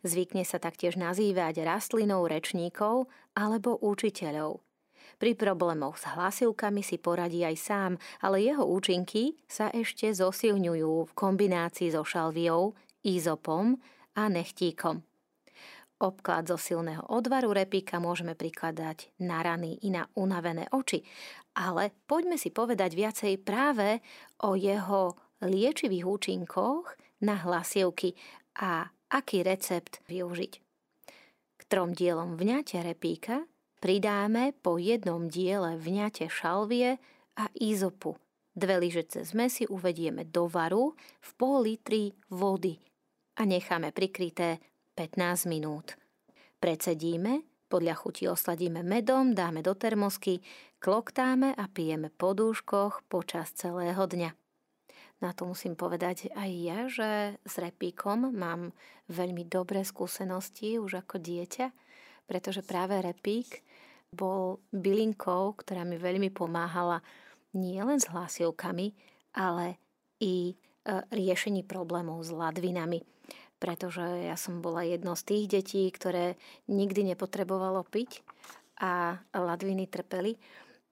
Zvykne 0.00 0.48
sa 0.48 0.56
taktiež 0.56 0.96
nazývať 0.96 1.60
rastlinou 1.60 2.24
rečníkov 2.24 3.10
alebo 3.36 3.76
učiteľov. 3.76 4.64
Pri 5.20 5.36
problémoch 5.36 6.00
s 6.00 6.08
hlasivkami 6.08 6.80
si 6.80 6.96
poradí 6.96 7.44
aj 7.44 7.56
sám, 7.60 7.92
ale 8.24 8.40
jeho 8.40 8.64
účinky 8.64 9.36
sa 9.44 9.68
ešte 9.68 10.08
zosilňujú 10.16 11.12
v 11.12 11.12
kombinácii 11.12 11.92
so 11.92 12.00
šalviou, 12.00 12.72
izopom 13.04 13.76
a 14.16 14.22
nechtíkom. 14.32 15.04
Obklad 16.00 16.48
zo 16.48 16.56
silného 16.56 17.04
odvaru 17.12 17.52
repíka 17.52 18.00
môžeme 18.00 18.32
prikladať 18.32 19.12
na 19.20 19.44
rany 19.44 19.76
i 19.84 19.92
na 19.92 20.08
unavené 20.16 20.64
oči, 20.72 21.04
ale 21.52 21.92
poďme 22.08 22.40
si 22.40 22.48
povedať 22.48 22.96
viacej 22.96 23.36
práve 23.44 24.00
o 24.40 24.56
jeho 24.56 25.12
liečivých 25.44 26.08
účinkoch 26.08 26.96
na 27.20 27.36
hlasivky 27.44 28.16
a 28.56 28.88
aký 29.10 29.42
recept 29.42 30.00
využiť. 30.06 30.52
K 31.58 31.62
trom 31.68 31.92
dielom 31.92 32.38
vňate 32.38 32.80
repíka 32.80 33.44
pridáme 33.82 34.56
po 34.64 34.80
jednom 34.80 35.28
diele 35.28 35.76
vňate 35.76 36.30
šalvie 36.30 36.96
a 37.36 37.44
izopu. 37.58 38.16
Dve 38.50 38.82
lyžice 38.82 39.22
zmesi 39.22 39.66
uvedieme 39.70 40.26
do 40.26 40.50
varu 40.50 40.98
v 41.22 41.30
pol 41.38 41.70
litri 41.70 42.10
vody 42.32 42.78
a 43.38 43.46
necháme 43.46 43.94
prikryté 43.94 44.58
15 44.98 45.46
minút. 45.46 45.94
Precedíme, 46.58 47.46
podľa 47.70 47.94
chuti 47.94 48.26
osladíme 48.26 48.82
medom, 48.82 49.32
dáme 49.32 49.62
do 49.62 49.72
termosky, 49.78 50.42
kloktáme 50.82 51.54
a 51.54 51.64
pijeme 51.70 52.10
po 52.10 52.34
dúškoch 52.34 53.06
počas 53.06 53.54
celého 53.54 54.02
dňa. 54.04 54.39
Na 55.20 55.36
to 55.36 55.44
musím 55.44 55.76
povedať 55.76 56.32
aj 56.32 56.50
ja, 56.50 56.78
že 56.88 57.10
s 57.44 57.54
repíkom 57.60 58.32
mám 58.32 58.72
veľmi 59.12 59.44
dobré 59.44 59.84
skúsenosti 59.84 60.80
už 60.80 61.04
ako 61.04 61.20
dieťa, 61.20 61.66
pretože 62.24 62.64
práve 62.64 62.96
repík 63.04 63.60
bol 64.10 64.64
bylinkou, 64.72 65.60
ktorá 65.60 65.84
mi 65.84 66.00
veľmi 66.00 66.32
pomáhala 66.32 67.04
nielen 67.52 68.00
s 68.00 68.08
hlasivkami, 68.08 68.96
ale 69.36 69.76
i 70.24 70.50
e, 70.50 70.54
riešení 71.12 71.62
problémov 71.68 72.24
s 72.24 72.32
ladvinami 72.32 73.04
pretože 73.60 74.00
ja 74.00 74.40
som 74.40 74.64
bola 74.64 74.88
jedno 74.88 75.12
z 75.12 75.22
tých 75.28 75.44
detí, 75.60 75.84
ktoré 75.92 76.40
nikdy 76.66 77.12
nepotrebovalo 77.12 77.84
piť 77.84 78.24
a 78.80 79.20
ladviny 79.36 79.84
trpeli. 79.84 80.40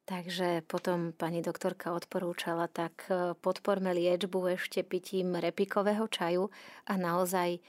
Takže 0.08 0.64
potom 0.64 1.12
pani 1.12 1.44
doktorka 1.44 1.92
odporúčala, 1.92 2.64
tak 2.72 3.04
e, 3.12 3.36
podporme 3.36 3.92
liečbu 3.92 4.56
ešte 4.56 4.80
pitím 4.80 5.36
repikového 5.36 6.08
čaju 6.08 6.48
a 6.88 6.96
naozaj 6.96 7.48
e, 7.52 7.60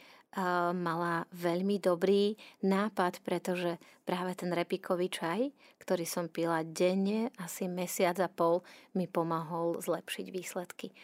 mala 0.72 1.28
veľmi 1.36 1.84
dobrý 1.84 2.40
nápad, 2.64 3.20
pretože 3.28 3.76
práve 4.08 4.40
ten 4.40 4.56
repikový 4.56 5.12
čaj, 5.12 5.52
ktorý 5.84 6.08
som 6.08 6.32
pila 6.32 6.64
denne, 6.64 7.28
asi 7.44 7.68
mesiac 7.68 8.16
a 8.24 8.32
pol, 8.32 8.64
mi 8.96 9.04
pomohol 9.04 9.76
zlepšiť 9.84 10.26
výsledky. 10.32 10.96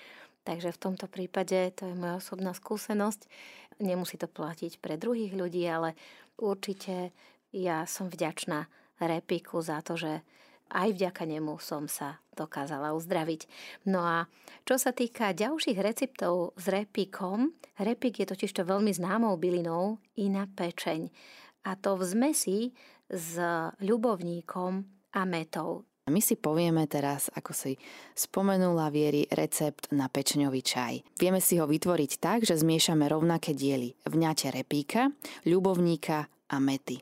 Takže 0.47 0.71
v 0.71 0.81
tomto 0.87 1.11
prípade 1.11 1.75
to 1.75 1.83
je 1.83 1.99
moja 1.99 2.15
osobná 2.23 2.55
skúsenosť. 2.55 3.27
Nemusí 3.83 4.15
to 4.15 4.31
platiť 4.31 4.79
pre 4.79 4.95
druhých 4.95 5.35
ľudí, 5.35 5.67
ale 5.67 5.99
určite 6.39 7.11
ja 7.51 7.83
som 7.83 8.07
vďačná 8.07 8.71
Repiku 9.03 9.59
za 9.59 9.83
to, 9.83 9.99
že 9.99 10.23
aj 10.71 10.95
vďaka 10.95 11.23
nemu 11.27 11.57
som 11.61 11.85
sa 11.85 12.21
dokázala 12.35 12.91
uzdraviť. 12.97 13.47
No 13.87 14.03
a 14.03 14.27
čo 14.67 14.75
sa 14.75 14.91
týka 14.91 15.31
ďalších 15.31 15.79
receptov 15.79 16.57
s 16.59 16.65
repikom, 16.67 17.53
repik 17.79 18.21
je 18.21 18.27
totižto 18.27 18.67
veľmi 18.67 18.91
známou 18.91 19.37
bylinou 19.39 20.01
i 20.19 20.27
na 20.27 20.49
pečeň. 20.49 21.09
A 21.65 21.73
to 21.79 21.97
v 21.97 22.03
zmesi 22.05 22.59
s 23.09 23.37
ľubovníkom 23.81 24.83
a 25.15 25.21
metou. 25.23 25.85
My 26.05 26.21
si 26.21 26.37
povieme 26.37 26.85
teraz, 26.85 27.33
ako 27.33 27.49
si 27.49 27.81
spomenula 28.13 28.93
Viery, 28.93 29.25
recept 29.33 29.89
na 29.89 30.05
pečňový 30.05 30.61
čaj. 30.61 31.01
Vieme 31.17 31.41
si 31.41 31.57
ho 31.57 31.65
vytvoriť 31.65 32.11
tak, 32.21 32.45
že 32.45 32.61
zmiešame 32.61 33.09
rovnaké 33.09 33.57
diely 33.57 33.97
vňate 34.05 34.53
repíka, 34.53 35.09
ľubovníka 35.49 36.29
a 36.29 36.57
mety. 36.61 37.01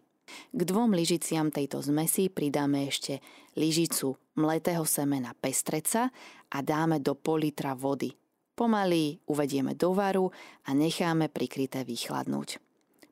K 0.53 0.61
dvom 0.63 0.93
lyžiciam 0.93 1.49
tejto 1.49 1.81
zmesi 1.81 2.29
pridáme 2.29 2.87
ešte 2.87 3.19
lyžicu 3.57 4.17
mletého 4.37 4.85
semena 4.85 5.33
pestreca 5.37 6.09
a 6.49 6.57
dáme 6.61 7.01
do 7.01 7.13
pol 7.17 7.49
vody. 7.77 8.13
Pomaly 8.53 9.17
uvedieme 9.25 9.73
do 9.73 9.97
varu 9.97 10.29
a 10.69 10.77
necháme 10.77 11.25
prikryté 11.25 11.81
vychladnúť. 11.81 12.61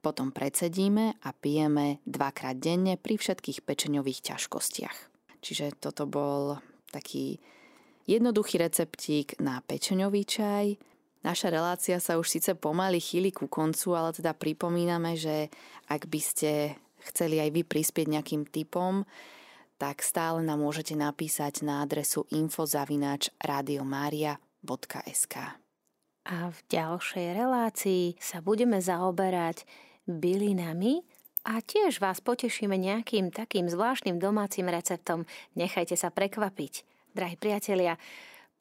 Potom 0.01 0.33
predsedíme 0.33 1.17
a 1.21 1.29
pijeme 1.33 2.01
dvakrát 2.09 2.57
denne 2.57 2.97
pri 2.97 3.21
všetkých 3.21 3.61
pečeňových 3.61 4.33
ťažkostiach. 4.33 4.97
Čiže 5.41 5.77
toto 5.77 6.05
bol 6.05 6.57
taký 6.93 7.41
jednoduchý 8.05 8.61
receptík 8.61 9.37
na 9.41 9.61
pečeňový 9.65 10.21
čaj. 10.25 10.65
Naša 11.21 11.53
relácia 11.53 12.01
sa 12.01 12.17
už 12.17 12.25
síce 12.25 12.57
pomaly 12.57 12.97
chýli 12.97 13.29
ku 13.29 13.45
koncu, 13.45 13.93
ale 13.93 14.09
teda 14.09 14.33
pripomíname, 14.33 15.13
že 15.13 15.53
ak 15.85 16.09
by 16.09 16.21
ste 16.21 16.77
chceli 17.09 17.41
aj 17.41 17.49
vy 17.53 17.61
prispieť 17.65 18.07
nejakým 18.07 18.45
typom, 18.49 19.03
tak 19.81 20.05
stále 20.05 20.45
nám 20.45 20.61
môžete 20.61 20.93
napísať 20.93 21.65
na 21.65 21.81
adresu 21.81 22.29
infozavináč 22.29 23.33
radiomaria.sk. 23.41 25.35
A 26.21 26.37
v 26.53 26.57
ďalšej 26.69 27.27
relácii 27.33 28.13
sa 28.21 28.45
budeme 28.45 28.77
zaoberať 28.77 29.65
bylinami, 30.05 31.01
a 31.41 31.57
tiež 31.57 31.97
vás 31.97 32.21
potešíme 32.21 32.77
nejakým 32.77 33.33
takým 33.33 33.65
zvláštnym 33.65 34.21
domácim 34.21 34.69
receptom. 34.69 35.25
Nechajte 35.57 35.97
sa 35.97 36.13
prekvapiť. 36.13 36.85
Drahí 37.17 37.33
priatelia, 37.33 37.97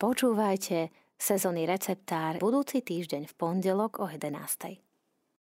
počúvajte 0.01 0.89
sezónny 1.21 1.69
receptár 1.69 2.41
budúci 2.41 2.81
týždeň 2.81 3.29
v 3.29 3.37
pondelok 3.37 4.01
o 4.01 4.09
11. 4.09 4.90